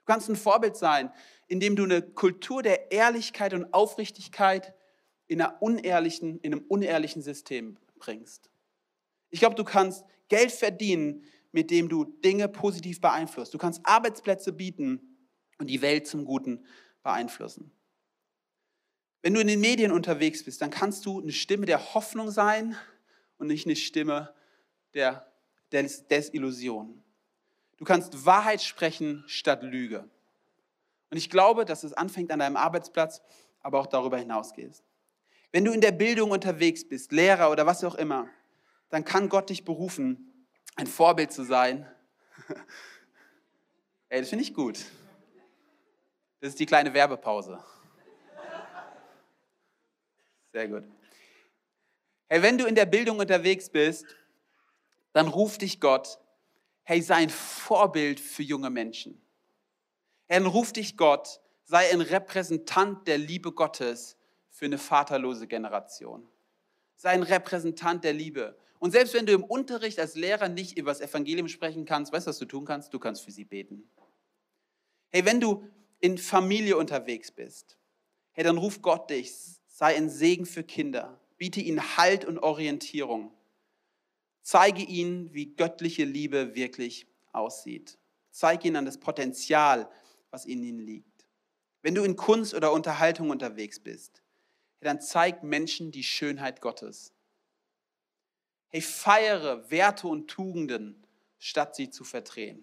Du 0.00 0.12
kannst 0.12 0.28
ein 0.28 0.36
Vorbild 0.36 0.76
sein, 0.76 1.12
indem 1.48 1.76
du 1.76 1.84
eine 1.84 2.02
Kultur 2.02 2.62
der 2.62 2.92
Ehrlichkeit 2.92 3.54
und 3.54 3.72
Aufrichtigkeit 3.72 4.74
in, 5.26 5.40
einer 5.40 5.60
unehrlichen, 5.60 6.38
in 6.40 6.52
einem 6.52 6.64
unehrlichen 6.68 7.22
System 7.22 7.76
bringst. 7.98 8.50
Ich 9.30 9.40
glaube, 9.40 9.56
du 9.56 9.64
kannst 9.64 10.04
Geld 10.28 10.52
verdienen, 10.52 11.24
mit 11.52 11.70
dem 11.70 11.88
du 11.88 12.04
Dinge 12.04 12.48
positiv 12.48 13.00
beeinflusst. 13.00 13.54
Du 13.54 13.58
kannst 13.58 13.80
Arbeitsplätze 13.84 14.52
bieten 14.52 15.16
und 15.58 15.68
die 15.68 15.80
Welt 15.82 16.06
zum 16.06 16.24
Guten 16.24 16.64
beeinflussen. 17.02 17.72
Wenn 19.22 19.34
du 19.34 19.40
in 19.40 19.46
den 19.48 19.60
Medien 19.60 19.90
unterwegs 19.90 20.44
bist, 20.44 20.60
dann 20.62 20.70
kannst 20.70 21.06
du 21.06 21.20
eine 21.20 21.32
Stimme 21.32 21.66
der 21.66 21.94
Hoffnung 21.94 22.30
sein 22.30 22.76
und 23.38 23.48
nicht 23.48 23.66
eine 23.66 23.76
Stimme 23.76 24.34
der 24.94 25.32
Des 25.72 26.06
Desillusion. 26.06 27.02
Du 27.76 27.84
kannst 27.84 28.24
Wahrheit 28.24 28.62
sprechen 28.62 29.24
statt 29.26 29.62
Lüge. 29.62 30.08
Und 31.10 31.16
ich 31.16 31.30
glaube, 31.30 31.64
dass 31.64 31.84
es 31.84 31.92
anfängt 31.92 32.30
an 32.30 32.38
deinem 32.38 32.56
Arbeitsplatz, 32.56 33.20
aber 33.60 33.80
auch 33.80 33.86
darüber 33.86 34.18
hinausgeht. 34.18 34.82
Wenn 35.52 35.64
du 35.64 35.72
in 35.72 35.80
der 35.80 35.92
Bildung 35.92 36.30
unterwegs 36.30 36.86
bist, 36.86 37.12
Lehrer 37.12 37.50
oder 37.50 37.66
was 37.66 37.82
auch 37.82 37.94
immer, 37.94 38.28
dann 38.90 39.04
kann 39.04 39.28
Gott 39.28 39.50
dich 39.50 39.64
berufen, 39.64 40.46
ein 40.76 40.86
Vorbild 40.86 41.32
zu 41.32 41.44
sein. 41.44 41.90
Ey, 44.08 44.20
das 44.20 44.28
finde 44.28 44.44
ich 44.44 44.54
gut. 44.54 44.84
Das 46.40 46.50
ist 46.50 46.60
die 46.60 46.66
kleine 46.66 46.92
Werbepause. 46.94 47.62
Sehr 50.52 50.68
gut. 50.68 50.84
Hey, 52.28 52.42
wenn 52.42 52.58
du 52.58 52.66
in 52.66 52.74
der 52.74 52.86
Bildung 52.86 53.18
unterwegs 53.18 53.70
bist, 53.70 54.06
dann 55.12 55.28
ruft 55.28 55.62
dich 55.62 55.80
Gott, 55.80 56.18
hey, 56.82 57.00
sei 57.02 57.16
ein 57.16 57.30
Vorbild 57.30 58.20
für 58.20 58.42
junge 58.42 58.70
Menschen. 58.70 59.20
Hey, 60.26 60.38
dann 60.38 60.46
ruft 60.46 60.76
dich 60.76 60.96
Gott, 60.96 61.40
Sei 61.68 61.90
ein 61.90 62.00
Repräsentant 62.00 63.08
der 63.08 63.18
Liebe 63.18 63.50
Gottes 63.50 64.16
für 64.50 64.66
eine 64.66 64.78
vaterlose 64.78 65.48
Generation. 65.48 66.28
Sei 66.94 67.10
ein 67.10 67.24
Repräsentant 67.24 68.04
der 68.04 68.12
Liebe. 68.12 68.56
Und 68.78 68.90
selbst 68.90 69.14
wenn 69.14 69.26
du 69.26 69.32
im 69.32 69.44
Unterricht 69.44 69.98
als 69.98 70.14
Lehrer 70.14 70.48
nicht 70.48 70.76
über 70.76 70.90
das 70.90 71.00
Evangelium 71.00 71.48
sprechen 71.48 71.84
kannst, 71.84 72.12
weißt 72.12 72.26
du, 72.26 72.30
was 72.30 72.38
du 72.38 72.44
tun 72.44 72.64
kannst? 72.64 72.92
Du 72.92 72.98
kannst 72.98 73.24
für 73.24 73.30
sie 73.30 73.44
beten. 73.44 73.90
Hey, 75.10 75.24
wenn 75.24 75.40
du 75.40 75.66
in 76.00 76.18
Familie 76.18 76.76
unterwegs 76.76 77.30
bist, 77.30 77.78
hey, 78.32 78.44
dann 78.44 78.58
ruf 78.58 78.82
Gott 78.82 79.10
dich, 79.10 79.32
sei 79.66 79.96
ein 79.96 80.10
Segen 80.10 80.46
für 80.46 80.62
Kinder, 80.62 81.20
biete 81.38 81.60
ihnen 81.60 81.96
Halt 81.96 82.24
und 82.24 82.38
Orientierung. 82.38 83.32
Zeige 84.42 84.82
ihnen, 84.82 85.32
wie 85.32 85.54
göttliche 85.56 86.04
Liebe 86.04 86.54
wirklich 86.54 87.06
aussieht. 87.32 87.98
Zeige 88.30 88.68
ihnen 88.68 88.84
das 88.84 88.98
Potenzial, 88.98 89.90
was 90.30 90.44
in 90.44 90.62
ihnen 90.62 90.78
liegt. 90.78 91.26
Wenn 91.82 91.94
du 91.94 92.04
in 92.04 92.16
Kunst 92.16 92.54
oder 92.54 92.72
Unterhaltung 92.72 93.30
unterwegs 93.30 93.80
bist, 93.80 94.22
dann 94.80 95.00
zeig 95.00 95.42
Menschen 95.42 95.90
die 95.90 96.04
Schönheit 96.04 96.60
Gottes. 96.60 97.12
Hey, 98.76 98.82
feiere 98.82 99.70
Werte 99.70 100.06
und 100.06 100.28
Tugenden, 100.28 101.02
statt 101.38 101.74
sie 101.74 101.88
zu 101.88 102.04
verdrehen. 102.04 102.62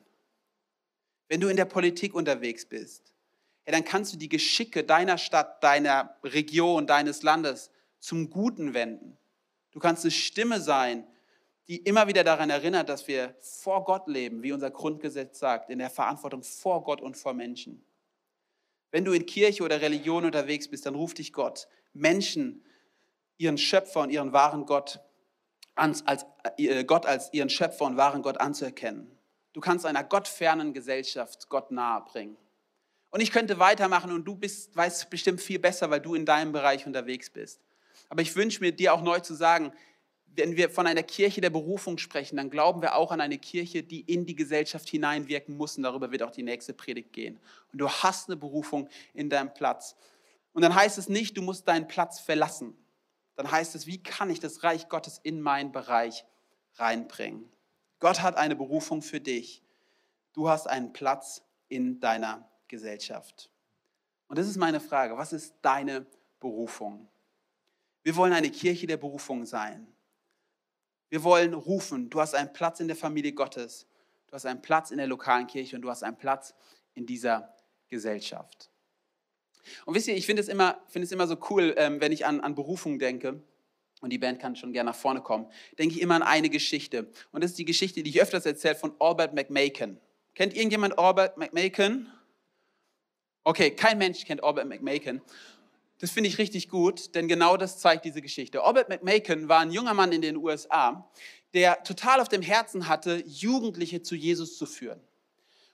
Wenn 1.27 1.41
du 1.41 1.47
in 1.47 1.57
der 1.57 1.65
Politik 1.65 2.13
unterwegs 2.13 2.67
bist, 2.67 3.15
hey, 3.63 3.73
dann 3.73 3.83
kannst 3.83 4.13
du 4.13 4.17
die 4.17 4.29
Geschicke 4.29 4.83
deiner 4.83 5.17
Stadt, 5.17 5.63
deiner 5.63 6.15
Region, 6.23 6.85
deines 6.85 7.23
Landes 7.23 7.71
zum 7.97 8.29
Guten 8.29 8.75
wenden. 8.75 9.17
Du 9.71 9.79
kannst 9.79 10.03
eine 10.03 10.11
Stimme 10.11 10.61
sein, 10.61 11.07
die 11.67 11.77
immer 11.77 12.07
wieder 12.07 12.23
daran 12.23 12.51
erinnert, 12.51 12.89
dass 12.89 13.07
wir 13.07 13.35
vor 13.41 13.83
Gott 13.83 14.07
leben, 14.07 14.43
wie 14.43 14.51
unser 14.51 14.69
Grundgesetz 14.69 15.39
sagt, 15.39 15.71
in 15.71 15.79
der 15.79 15.89
Verantwortung 15.89 16.43
vor 16.43 16.83
Gott 16.83 17.01
und 17.01 17.17
vor 17.17 17.33
Menschen. 17.33 17.83
Wenn 18.91 19.03
du 19.03 19.13
in 19.13 19.25
Kirche 19.25 19.63
oder 19.63 19.81
Religion 19.81 20.25
unterwegs 20.25 20.67
bist, 20.67 20.85
dann 20.85 20.93
ruft 20.93 21.17
dich 21.17 21.33
Gott, 21.33 21.67
Menschen 21.91 22.63
ihren 23.37 23.57
Schöpfer 23.57 24.01
und 24.01 24.11
ihren 24.11 24.31
wahren 24.31 24.67
Gott 24.67 25.02
als, 25.75 26.05
als 26.05 26.25
äh, 26.57 26.83
Gott 26.83 27.05
als 27.05 27.31
ihren 27.33 27.49
Schöpfer 27.49 27.85
und 27.85 27.97
wahren 27.97 28.21
Gott 28.21 28.39
anzuerkennen. 28.39 29.09
Du 29.53 29.61
kannst 29.61 29.85
einer 29.85 30.03
gottfernen 30.03 30.73
Gesellschaft 30.73 31.49
Gott 31.49 31.71
nahe 31.71 32.01
bringen. 32.01 32.37
Und 33.11 33.21
ich 33.21 33.31
könnte 33.31 33.59
weitermachen 33.59 34.11
und 34.11 34.25
du 34.25 34.35
bist, 34.35 34.75
weißt 34.75 35.09
bestimmt 35.09 35.39
viel 35.39 35.59
besser, 35.59 35.91
weil 35.91 36.01
du 36.01 36.15
in 36.15 36.25
deinem 36.25 36.51
Bereich 36.51 36.87
unterwegs 36.87 37.29
bist. 37.29 37.61
Aber 38.09 38.23
ich 38.23 38.35
wünsche 38.35 38.59
mir, 38.59 38.71
dir 38.71 38.93
auch 38.93 39.03
neu 39.03 39.19
zu 39.19 39.35
sagen, 39.35 39.71
wenn 40.35 40.57
wir 40.57 40.69
von 40.71 40.87
einer 40.87 41.03
Kirche 41.03 41.41
der 41.41 41.51
Berufung 41.51 41.99
sprechen, 41.99 42.37
dann 42.37 42.49
glauben 42.49 42.81
wir 42.81 42.95
auch 42.95 43.11
an 43.11 43.21
eine 43.21 43.37
Kirche, 43.37 43.83
die 43.83 44.01
in 44.01 44.25
die 44.25 44.35
Gesellschaft 44.35 44.89
hineinwirken 44.89 45.55
muss. 45.55 45.77
Und 45.77 45.83
darüber 45.83 46.11
wird 46.11 46.23
auch 46.23 46.31
die 46.31 46.41
nächste 46.41 46.73
Predigt 46.73 47.13
gehen. 47.13 47.39
Und 47.71 47.79
du 47.79 47.87
hast 47.87 48.29
eine 48.29 48.37
Berufung 48.37 48.89
in 49.13 49.29
deinem 49.29 49.53
Platz. 49.53 49.95
Und 50.53 50.63
dann 50.63 50.73
heißt 50.73 50.97
es 50.97 51.09
nicht, 51.09 51.37
du 51.37 51.41
musst 51.41 51.67
deinen 51.67 51.87
Platz 51.87 52.19
verlassen. 52.19 52.75
Dann 53.35 53.51
heißt 53.51 53.75
es, 53.75 53.87
wie 53.87 54.01
kann 54.01 54.29
ich 54.29 54.39
das 54.39 54.63
Reich 54.63 54.89
Gottes 54.89 55.19
in 55.23 55.41
meinen 55.41 55.71
Bereich 55.71 56.25
reinbringen? 56.75 57.49
Gott 57.99 58.21
hat 58.21 58.35
eine 58.35 58.55
Berufung 58.55 59.01
für 59.01 59.19
dich. 59.19 59.63
Du 60.33 60.49
hast 60.49 60.67
einen 60.67 60.93
Platz 60.93 61.41
in 61.69 61.99
deiner 61.99 62.49
Gesellschaft. 62.67 63.49
Und 64.27 64.37
das 64.37 64.47
ist 64.47 64.57
meine 64.57 64.79
Frage. 64.79 65.17
Was 65.17 65.33
ist 65.33 65.55
deine 65.61 66.05
Berufung? 66.39 67.07
Wir 68.03 68.15
wollen 68.15 68.33
eine 68.33 68.49
Kirche 68.49 68.87
der 68.87 68.97
Berufung 68.97 69.45
sein. 69.45 69.87
Wir 71.09 71.23
wollen 71.23 71.53
rufen, 71.53 72.09
du 72.09 72.19
hast 72.19 72.33
einen 72.33 72.51
Platz 72.51 72.79
in 72.79 72.87
der 72.87 72.97
Familie 72.97 73.33
Gottes, 73.33 73.87
du 74.25 74.33
hast 74.33 74.47
einen 74.47 74.63
Platz 74.63 74.89
in 74.89 74.97
der 74.97 75.05
lokalen 75.05 75.45
Kirche 75.45 75.75
und 75.75 75.83
du 75.83 75.89
hast 75.91 76.01
einen 76.03 76.17
Platz 76.17 76.55
in 76.95 77.05
dieser 77.05 77.55
Gesellschaft. 77.87 78.71
Und 79.85 79.95
wisst 79.95 80.07
ihr, 80.07 80.15
ich 80.15 80.25
finde 80.25 80.41
es, 80.41 80.47
immer, 80.47 80.81
find 80.87 81.05
es 81.05 81.11
immer 81.11 81.27
so 81.27 81.37
cool, 81.49 81.73
ähm, 81.77 82.01
wenn 82.01 82.11
ich 82.11 82.25
an, 82.25 82.41
an 82.41 82.55
Berufung 82.55 82.99
denke, 82.99 83.41
und 84.03 84.09
die 84.09 84.17
Band 84.17 84.39
kann 84.39 84.57
schon 84.57 84.73
gerne 84.73 84.89
nach 84.89 84.97
vorne 84.97 85.21
kommen, 85.21 85.47
denke 85.79 85.95
ich 85.95 86.01
immer 86.01 86.15
an 86.15 86.23
eine 86.23 86.49
Geschichte. 86.49 87.07
Und 87.31 87.41
das 87.41 87.51
ist 87.51 87.59
die 87.59 87.65
Geschichte, 87.65 88.03
die 88.03 88.09
ich 88.09 88.21
öfters 88.21 88.45
erzähle, 88.45 88.75
von 88.75 88.93
Albert 88.99 89.33
McMakin. 89.33 89.97
Kennt 90.35 90.55
irgendjemand 90.55 90.99
Albert 90.99 91.37
McMakin? 91.37 92.07
Okay, 93.45 93.71
kein 93.71 93.97
Mensch 93.97 94.25
kennt 94.25 94.43
Albert 94.43 94.67
McMakin. 94.67 95.21
Das 95.99 96.11
finde 96.11 96.27
ich 96.27 96.37
richtig 96.37 96.67
gut, 96.67 97.15
denn 97.15 97.29
genau 97.29 97.55
das 97.55 97.79
zeigt 97.79 98.03
diese 98.03 98.21
Geschichte. 98.21 98.61
Albert 98.63 98.89
McMakin 98.89 99.47
war 99.47 99.61
ein 99.61 99.71
junger 99.71 99.93
Mann 99.93 100.11
in 100.11 100.21
den 100.21 100.35
USA, 100.35 101.09
der 101.53 101.81
total 101.83 102.19
auf 102.19 102.27
dem 102.27 102.41
Herzen 102.41 102.89
hatte, 102.89 103.23
Jugendliche 103.25 104.01
zu 104.01 104.15
Jesus 104.15 104.57
zu 104.57 104.65
führen. 104.65 104.99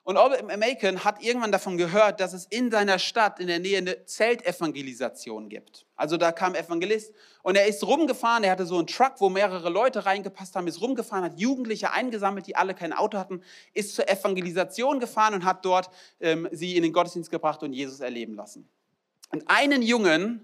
Und 0.09 0.17
Albert 0.17 0.47
Macon 0.57 1.03
hat 1.03 1.21
irgendwann 1.21 1.51
davon 1.51 1.77
gehört, 1.77 2.19
dass 2.19 2.33
es 2.33 2.47
in 2.47 2.71
seiner 2.71 2.97
Stadt 2.97 3.39
in 3.39 3.45
der 3.45 3.59
Nähe 3.59 3.77
eine 3.77 4.05
Zeltevangelisation 4.05 5.49
gibt. 5.49 5.85
Also 5.95 6.17
da 6.17 6.31
kam 6.31 6.55
Evangelist 6.55 7.13
und 7.43 7.55
er 7.55 7.67
ist 7.67 7.85
rumgefahren, 7.85 8.43
er 8.43 8.53
hatte 8.53 8.65
so 8.65 8.79
einen 8.79 8.87
Truck, 8.87 9.17
wo 9.19 9.29
mehrere 9.29 9.69
Leute 9.69 10.07
reingepasst 10.07 10.55
haben, 10.55 10.65
ist 10.65 10.81
rumgefahren, 10.81 11.25
hat 11.25 11.39
Jugendliche 11.39 11.91
eingesammelt, 11.91 12.47
die 12.47 12.55
alle 12.55 12.73
kein 12.73 12.91
Auto 12.91 13.19
hatten, 13.19 13.43
ist 13.75 13.93
zur 13.93 14.09
Evangelisation 14.09 14.99
gefahren 14.99 15.35
und 15.35 15.45
hat 15.45 15.63
dort 15.63 15.91
ähm, 16.19 16.49
sie 16.51 16.75
in 16.75 16.81
den 16.81 16.91
Gottesdienst 16.91 17.29
gebracht 17.29 17.61
und 17.61 17.73
Jesus 17.73 17.99
erleben 17.99 18.33
lassen. 18.33 18.67
Und 19.31 19.47
einen 19.47 19.83
Jungen 19.83 20.43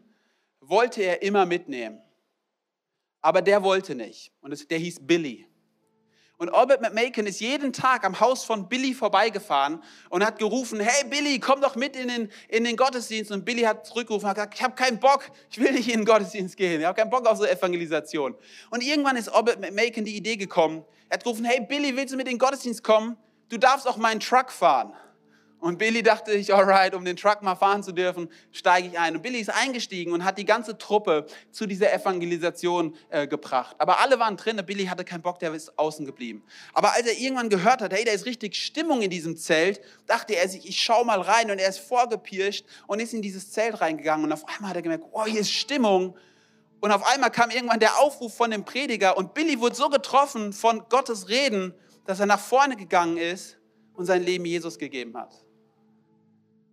wollte 0.59 1.01
er 1.01 1.23
immer 1.23 1.47
mitnehmen, 1.47 1.99
aber 3.19 3.41
der 3.41 3.63
wollte 3.63 3.95
nicht 3.95 4.31
und 4.41 4.69
der 4.69 4.77
hieß 4.77 5.07
Billy. 5.07 5.47
Und 6.37 6.49
Albert 6.53 6.81
McMakin 6.81 7.25
ist 7.27 7.39
jeden 7.39 7.71
Tag 7.71 8.03
am 8.03 8.19
Haus 8.19 8.43
von 8.43 8.67
Billy 8.67 8.93
vorbeigefahren 8.93 9.81
und 10.09 10.25
hat 10.25 10.37
gerufen, 10.37 10.81
hey 10.81 11.09
Billy, 11.09 11.39
komm 11.39 11.61
doch 11.61 11.75
mit 11.75 11.95
in 11.95 12.09
den, 12.09 12.31
in 12.49 12.65
den 12.65 12.75
Gottesdienst. 12.75 13.31
Und 13.31 13.45
Billy 13.45 13.61
hat 13.61 13.85
zurückgerufen, 13.85 14.27
hat 14.27 14.35
gesagt, 14.35 14.55
ich 14.55 14.63
habe 14.63 14.75
keinen 14.75 14.99
Bock, 14.99 15.31
ich 15.49 15.59
will 15.59 15.71
nicht 15.71 15.87
in 15.87 16.01
den 16.01 16.05
Gottesdienst 16.05 16.57
gehen, 16.57 16.81
ich 16.81 16.85
habe 16.85 16.99
keinen 16.99 17.09
Bock 17.09 17.25
auf 17.25 17.37
so 17.37 17.45
Evangelisation. 17.45 18.35
Und 18.69 18.83
irgendwann 18.83 19.15
ist 19.15 19.29
Albert 19.29 19.61
McMakin 19.61 20.03
die 20.03 20.17
Idee 20.17 20.35
gekommen, 20.35 20.83
er 21.07 21.15
hat 21.15 21.23
gerufen, 21.23 21.45
hey 21.45 21.61
Billy, 21.61 21.95
willst 21.95 22.13
du 22.13 22.17
mit 22.17 22.27
in 22.27 22.33
den 22.33 22.39
Gottesdienst 22.39 22.83
kommen? 22.83 23.15
Du 23.47 23.57
darfst 23.57 23.87
auch 23.87 23.97
meinen 23.97 24.19
Truck 24.19 24.51
fahren. 24.51 24.93
Und 25.59 25.79
Billy 25.79 26.03
dachte 26.03 26.31
sich, 26.31 26.53
alright, 26.53 26.93
um 26.93 27.03
den 27.05 27.15
Truck 27.15 27.41
mal 27.41 27.55
fahren 27.55 27.81
zu 27.81 27.91
dürfen, 27.91 28.29
steige 28.51 28.87
ich 28.89 28.99
ein. 28.99 29.15
Und 29.15 29.21
Billy 29.23 29.39
ist 29.39 29.49
eingestiegen 29.49 30.13
und 30.13 30.23
hat 30.23 30.37
die 30.37 30.45
ganze 30.45 30.77
Truppe 30.77 31.25
zu 31.49 31.65
dieser 31.65 31.91
Evangelisation 31.91 32.95
äh, 33.09 33.27
gebracht. 33.27 33.75
Aber 33.79 33.99
alle 33.99 34.19
waren 34.19 34.37
drin, 34.37 34.61
Billy 34.65 34.85
hatte 34.85 35.03
keinen 35.03 35.21
Bock, 35.21 35.39
der 35.39 35.53
ist 35.53 35.77
außen 35.79 36.05
geblieben. 36.05 36.43
Aber 36.73 36.93
als 36.93 37.07
er 37.07 37.17
irgendwann 37.17 37.49
gehört 37.49 37.81
hat, 37.81 37.93
hey, 37.93 38.05
da 38.05 38.11
ist 38.11 38.25
richtig 38.25 38.55
Stimmung 38.55 39.01
in 39.01 39.09
diesem 39.09 39.37
Zelt, 39.37 39.81
dachte 40.05 40.35
er 40.35 40.47
sich, 40.49 40.67
ich 40.67 40.81
schau 40.81 41.03
mal 41.03 41.21
rein. 41.21 41.49
Und 41.49 41.59
er 41.59 41.69
ist 41.69 41.79
vorgepirscht 41.79 42.65
und 42.85 42.99
ist 42.99 43.13
in 43.13 43.21
dieses 43.21 43.51
Zelt 43.51 43.81
reingegangen. 43.81 44.25
Und 44.25 44.33
auf 44.33 44.47
einmal 44.47 44.69
hat 44.69 44.75
er 44.75 44.81
gemerkt, 44.83 45.05
oh, 45.11 45.25
hier 45.25 45.41
ist 45.41 45.51
Stimmung. 45.51 46.15
Und 46.79 46.91
auf 46.91 47.03
einmal 47.11 47.31
kam 47.31 47.49
irgendwann 47.49 47.79
der 47.79 47.97
Aufruf 47.97 48.35
von 48.35 48.51
dem 48.51 48.65
Prediger 48.65 49.17
und 49.17 49.33
Billy 49.33 49.59
wurde 49.59 49.75
so 49.75 49.89
getroffen 49.89 50.53
von 50.53 50.87
Gottes 50.89 51.29
Reden, 51.29 51.73
dass 52.05 52.19
er 52.19 52.27
nach 52.27 52.39
vorne 52.39 52.75
gegangen 52.75 53.17
ist 53.17 53.57
und 53.93 54.05
sein 54.05 54.23
Leben 54.23 54.45
Jesus 54.45 54.77
gegeben 54.77 55.17
hat. 55.17 55.44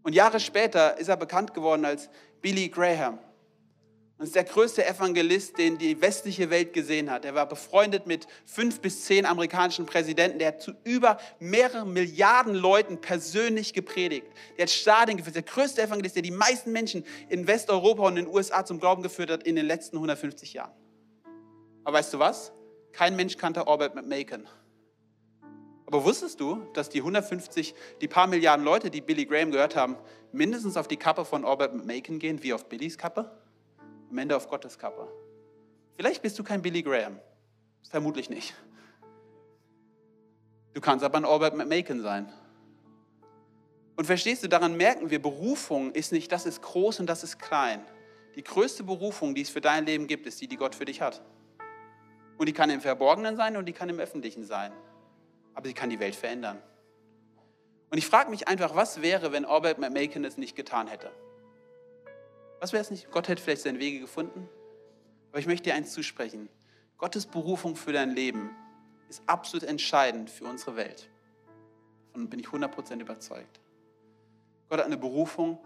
Und 0.03 0.15
Jahre 0.15 0.41
später 0.41 0.99
ist 0.99 1.09
er 1.09 1.17
bekannt 1.17 1.55
geworden 1.55 1.85
als 1.85 2.09
Billy 2.41 2.69
Graham. 2.69 3.19
Und 4.19 4.27
ist 4.27 4.37
der 4.37 4.45
größte 4.45 4.87
Evangelist, 4.87 5.59
den 5.59 5.79
die 5.79 6.01
westliche 6.01 6.49
Welt 6.49 6.73
gesehen 6.73 7.11
hat. 7.11 7.25
Er 7.25 7.35
war 7.35 7.47
befreundet 7.47 8.07
mit 8.07 8.29
fünf 8.45 8.81
bis 8.81 9.05
zehn 9.05 9.27
amerikanischen 9.27 9.85
Präsidenten. 9.85 10.39
Der 10.39 10.49
hat 10.49 10.63
zu 10.63 10.75
über 10.85 11.19
mehreren 11.41 11.93
Milliarden 11.93 12.55
Leuten 12.55 13.01
persönlich 13.01 13.73
gepredigt. 13.73 14.29
Der 14.57 14.65
hat 14.65 14.71
Stadien 14.71 15.17
geführt. 15.17 15.35
Der 15.35 15.43
größte 15.43 15.83
Evangelist, 15.83 16.15
der 16.15 16.23
die 16.23 16.31
meisten 16.31 16.71
Menschen 16.71 17.05
in 17.29 17.49
Westeuropa 17.49 18.05
und 18.05 18.17
in 18.17 18.27
den 18.27 18.35
USA 18.35 18.65
zum 18.65 18.79
Glauben 18.79 19.03
geführt 19.03 19.31
hat 19.31 19.43
in 19.43 19.57
den 19.57 19.67
letzten 19.67 19.97
150 19.97 20.53
Jahren. 20.53 20.73
Aber 21.85 21.99
weißt 21.99 22.15
du 22.15 22.21
was? 22.21 22.53
Kein 22.93 23.17
Mensch 23.17 23.37
kannte 23.37 23.67
Albert 23.67 23.97
McMakin. 23.97 24.47
Aber 25.93 26.07
wusstest 26.07 26.41
du, 26.41 26.57
dass 26.73 26.89
die 26.89 27.01
150, 27.01 27.75
die 28.01 28.09
paar 28.09 28.27
Milliarden 28.27 28.65
Leute, 28.65 28.91
die 28.91 29.03
Billy 29.03 29.27
Graham 29.27 29.51
gehört 29.51 29.77
haben, 29.77 29.97
mindestens 30.33 30.79
auf 30.79 30.89
die 30.89 30.97
Kappe 30.97 31.27
von 31.27 31.45
Albert 31.45 31.75
Macon 31.85 32.19
gehen, 32.19 32.43
wie 32.43 32.55
auf 32.55 32.67
Billys 32.67 32.97
Kappe? 32.97 33.31
Am 34.11 34.17
Ende 34.17 34.35
auf 34.35 34.49
Gottes 34.49 34.79
Kappe. 34.79 35.07
Vielleicht 35.97 36.23
bist 36.23 36.39
du 36.39 36.45
kein 36.45 36.63
Billy 36.63 36.83
Graham. 36.83 37.19
Vermutlich 37.91 38.31
nicht. 38.31 38.55
Du 40.73 40.81
kannst 40.81 41.05
aber 41.05 41.19
ein 41.19 41.27
Albert 41.27 41.57
Macon 41.57 42.01
sein. 42.01 42.33
Und 43.95 44.07
verstehst 44.07 44.43
du, 44.43 44.49
daran 44.49 44.79
merken 44.79 45.11
wir, 45.11 45.21
Berufung 45.21 45.93
ist 45.93 46.11
nicht, 46.11 46.33
das 46.33 46.47
ist 46.47 46.63
groß 46.63 47.01
und 47.01 47.07
das 47.07 47.23
ist 47.23 47.39
klein. 47.39 47.85
Die 48.35 48.43
größte 48.43 48.83
Berufung, 48.83 49.35
die 49.35 49.43
es 49.43 49.51
für 49.51 49.61
dein 49.61 49.85
Leben 49.85 50.07
gibt, 50.07 50.25
ist 50.25 50.41
die, 50.41 50.49
die 50.49 50.57
Gott 50.57 50.75
für 50.75 50.87
dich 50.87 51.03
hat. 51.03 51.21
Und 52.39 52.47
die 52.47 52.55
kann 52.55 52.71
im 52.71 52.81
Verborgenen 52.81 53.37
sein 53.37 53.59
und 53.59 53.67
die 53.67 53.75
kann 53.75 53.91
im 53.91 54.01
Öffentlichen 54.01 54.47
sein 54.47 54.73
aber 55.55 55.69
sie 55.69 55.75
kann 55.75 55.91
die 55.91 56.01
Welt 56.01 56.17
verändern. 56.17 56.63
Und 57.91 57.99
ich 57.99 58.07
frage 58.07 58.31
mich 58.31 58.49
einfach, 58.49 58.75
was 58.75 59.03
wäre, 59.03 59.33
wenn 59.33 59.45
Albert 59.45 59.79
McMakin 59.79 60.25
es 60.25 60.39
nicht 60.39 60.57
getan 60.57 60.87
hätte? 60.89 61.11
Was 62.61 62.73
wäre 62.73 62.81
es 62.81 62.91
nicht? 62.91 63.11
Gott 63.11 63.29
hätte 63.29 63.43
vielleicht 63.43 63.63
seine 63.63 63.81
Wege 63.81 64.01
gefunden. 64.01 64.49
Aber 65.31 65.39
ich 65.39 65.47
möchte 65.47 65.65
dir 65.65 65.75
eins 65.75 65.93
zusprechen. 65.93 66.49
Gottes 66.97 67.27
Berufung 67.27 67.77
für 67.77 67.93
dein 67.93 68.11
Leben 68.11 68.51
ist 69.09 69.23
absolut 69.27 69.69
entscheidend 69.69 70.31
für 70.31 70.45
unsere 70.45 70.77
Welt. 70.77 71.11
Davon 72.13 72.31
bin 72.31 72.39
ich 72.39 72.47
100% 72.47 73.01
überzeugt. 73.01 73.61
Gott 74.69 74.79
hat 74.79 74.87
eine 74.87 74.97
Berufung 74.97 75.59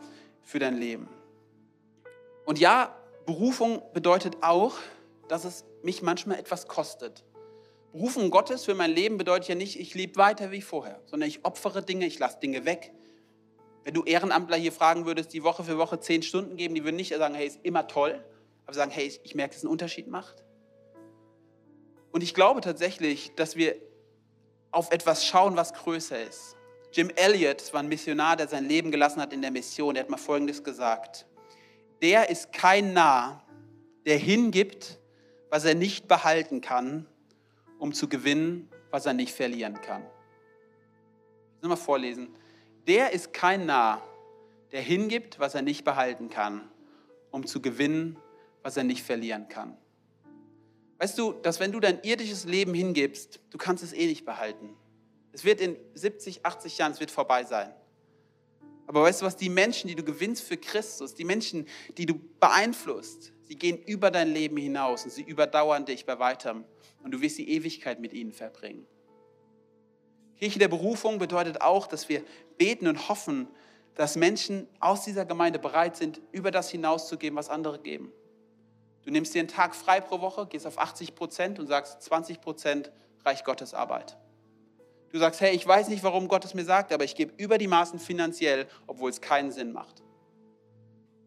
für 0.43 0.59
dein 0.59 0.77
Leben. 0.77 1.09
Und 2.45 2.59
ja, 2.59 2.97
Berufung 3.27 3.83
bedeutet 3.93 4.39
auch, 4.43 4.77
dass 5.29 5.45
es 5.45 5.65
mich 5.83 6.03
manchmal 6.03 6.39
etwas 6.39 6.67
kostet. 6.67 7.25
Berufung 7.97 8.31
Gottes 8.31 8.67
für 8.67 8.75
mein 8.75 8.91
Leben 8.91 9.17
bedeutet 9.17 9.49
ja 9.49 9.55
nicht, 9.55 9.81
ich 9.81 9.95
lebe 9.95 10.17
weiter 10.17 10.51
wie 10.51 10.61
vorher, 10.61 11.01
sondern 11.07 11.31
ich 11.31 11.47
opfere 11.47 11.83
Dinge, 11.83 12.05
ich 12.05 12.19
lasse 12.19 12.39
Dinge 12.41 12.67
weg. 12.67 12.93
Wenn 13.85 13.95
du 13.95 14.05
Ehrenamtler 14.05 14.59
hier 14.59 14.73
fragen 14.73 15.07
würdest, 15.07 15.33
die 15.33 15.43
Woche 15.43 15.65
für 15.65 15.79
Woche 15.79 15.99
zehn 15.99 16.23
Stunden 16.23 16.57
geben, 16.59 16.75
die 16.75 16.85
würden 16.85 16.97
nicht 16.97 17.17
sagen, 17.17 17.35
hey, 17.35 17.47
ist 17.47 17.61
immer 17.63 17.89
toll, 17.89 18.23
aber 18.67 18.75
sagen, 18.75 18.91
hey, 18.91 19.19
ich 19.23 19.35
merke, 19.35 19.53
dass 19.53 19.59
es 19.59 19.65
einen 19.65 19.73
Unterschied 19.73 20.09
macht. 20.09 20.45
Und 22.13 22.23
ich 22.23 22.35
glaube 22.35 22.61
tatsächlich, 22.61 23.35
dass 23.35 23.57
wir 23.57 23.77
auf 24.73 24.93
etwas 24.93 25.25
schauen, 25.25 25.57
was 25.57 25.73
größer 25.73 26.23
ist. 26.23 26.55
Jim 26.93 27.11
Elliot 27.17 27.73
war 27.73 27.81
ein 27.81 27.89
Missionar, 27.89 28.37
der 28.37 28.49
sein 28.49 28.69
Leben 28.69 28.91
gelassen 28.91 29.23
hat 29.23 29.33
in 29.33 29.41
der 29.41 29.51
Mission. 29.51 29.97
Er 29.97 30.03
hat 30.03 30.11
mal 30.11 30.19
Folgendes 30.19 30.63
gesagt. 30.63 31.25
Der 32.03 32.29
ist 32.29 32.53
kein 32.53 32.93
Narr, 32.93 33.43
der 34.05 34.19
hingibt, 34.19 34.99
was 35.49 35.65
er 35.65 35.75
nicht 35.75 36.09
behalten 36.09 36.61
kann, 36.61 37.07
um 37.79 37.93
zu 37.93 38.09
gewinnen, 38.09 38.69
was 38.91 39.07
er 39.07 39.13
nicht 39.13 39.35
verlieren 39.35 39.81
kann. 39.81 40.03
Ich 41.57 41.63
will 41.63 41.69
mal 41.71 41.77
vorlesen. 41.77 42.29
Der 42.87 43.13
ist 43.13 43.33
kein 43.33 43.67
Narr, 43.67 44.03
der 44.73 44.81
hingibt, 44.81 45.39
was 45.39 45.55
er 45.55 45.63
nicht 45.63 45.85
behalten 45.85 46.29
kann, 46.29 46.69
um 47.31 47.47
zu 47.47 47.61
gewinnen, 47.61 48.19
was 48.63 48.77
er 48.77 48.85
nicht 48.85 49.03
verlieren 49.03 49.49
kann. 49.49 49.77
Weißt 50.99 51.19
du, 51.19 51.33
dass 51.33 51.61
wenn 51.61 51.73
du 51.73 51.81
dein 51.81 52.03
irdisches 52.03 52.45
Leben 52.45 52.73
hingibst, 52.75 53.41
du 53.51 53.59
kannst 53.59 53.85
es 53.85 53.93
eh 53.93 54.07
nicht 54.07 54.25
behalten. 54.25 54.75
Es 55.33 55.45
wird 55.45 55.61
in 55.61 55.77
70, 55.95 56.47
80 56.47 56.79
Jahren, 56.79 56.93
es 56.93 57.01
wird 57.01 57.11
vorbei 57.11 57.45
sein. 57.45 57.75
Aber 58.87 59.03
weißt 59.03 59.21
du 59.21 59.27
was, 59.27 59.37
die 59.37 59.49
Menschen, 59.49 59.89
die 59.89 59.97
du 59.97 60.05
gewinnst 60.05 60.45
für 60.45 60.57
Christus, 60.57 61.15
die 61.15 61.25
Menschen, 61.25 61.67
die 61.99 62.07
du 62.07 62.15
beeinflusst, 62.41 63.33
sie 63.45 63.57
gehen 63.57 63.79
über 63.85 64.11
dein 64.11 64.33
Leben 64.33 64.57
hinaus 64.57 65.05
und 65.05 65.11
sie 65.11 65.23
überdauern 65.23 65.85
dich 65.85 66.07
bei 66.07 66.19
weitem 66.19 66.65
und 67.07 67.13
du 67.13 67.21
wirst 67.21 67.39
die 67.39 67.49
Ewigkeit 67.51 68.01
mit 68.01 68.13
ihnen 68.13 68.33
verbringen. 68.33 68.85
Kirche 70.41 70.59
der 70.59 70.67
Berufung 70.67 71.21
bedeutet 71.21 71.61
auch, 71.61 71.87
dass 71.87 72.09
wir 72.09 72.25
beten 72.59 72.89
und 72.89 73.09
hoffen, 73.09 73.47
dass 73.95 74.17
Menschen 74.17 74.67
aus 74.81 75.05
dieser 75.05 75.25
Gemeinde 75.25 75.61
bereit 75.61 75.97
sind, 75.97 76.21
über 76.33 76.51
das 76.51 76.69
hinauszugeben, 76.69 77.39
was 77.39 77.49
andere 77.49 77.79
geben. 77.79 78.13
Du 79.05 79.13
nimmst 79.13 79.37
dir 79.37 79.39
einen 79.39 79.47
Tag 79.47 79.77
frei 79.77 80.01
pro 80.01 80.21
Woche, 80.21 80.49
gehst 80.49 80.67
auf 80.67 80.79
80 80.79 81.15
Prozent 81.15 81.61
und 81.61 81.69
sagst, 81.69 82.03
20 82.03 82.41
Prozent 82.41 82.91
Reich 83.25 83.45
Gottes 83.45 83.73
Arbeit. 83.73 84.17
Du 85.13 85.21
sagst, 85.21 85.41
hey, 85.41 85.55
ich 85.55 85.65
weiß 85.65 85.87
nicht, 85.87 86.03
warum 86.03 86.27
Gott 86.27 86.45
es 86.45 86.55
mir 86.55 86.65
sagt, 86.65 86.93
aber 86.93 87.05
ich 87.05 87.15
gebe 87.15 87.33
über 87.37 87.57
die 87.57 87.69
Maßen 87.69 88.01
finanziell, 88.01 88.67
obwohl 88.89 89.11
es 89.11 89.21
keinen 89.21 89.53
Sinn 89.53 89.71
macht. 89.71 90.03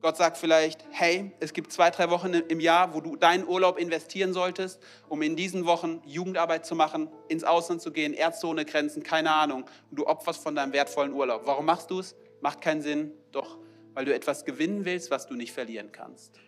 Gott 0.01 0.15
sagt 0.15 0.37
vielleicht, 0.37 0.85
hey, 0.91 1.33
es 1.41 1.51
gibt 1.51 1.73
zwei, 1.73 1.89
drei 1.89 2.09
Wochen 2.09 2.33
im 2.33 2.61
Jahr, 2.61 2.93
wo 2.93 3.01
du 3.01 3.17
deinen 3.17 3.45
Urlaub 3.45 3.77
investieren 3.77 4.31
solltest, 4.33 4.81
um 5.09 5.21
in 5.21 5.35
diesen 5.35 5.65
Wochen 5.65 6.01
Jugendarbeit 6.05 6.65
zu 6.65 6.73
machen, 6.73 7.09
ins 7.27 7.43
Ausland 7.43 7.81
zu 7.81 7.91
gehen, 7.91 8.13
Ärzte 8.13 8.47
ohne 8.47 8.63
Grenzen, 8.63 9.03
keine 9.03 9.31
Ahnung. 9.31 9.65
Und 9.91 9.99
du 9.99 10.07
opferst 10.07 10.41
von 10.41 10.55
deinem 10.55 10.71
wertvollen 10.71 11.11
Urlaub. 11.11 11.41
Warum 11.45 11.65
machst 11.65 11.91
du 11.91 11.99
es? 11.99 12.15
Macht 12.39 12.61
keinen 12.61 12.81
Sinn, 12.81 13.11
doch 13.33 13.57
weil 13.93 14.05
du 14.05 14.13
etwas 14.13 14.45
gewinnen 14.45 14.85
willst, 14.85 15.11
was 15.11 15.27
du 15.27 15.33
nicht 15.33 15.51
verlieren 15.51 15.91
kannst. 15.91 16.39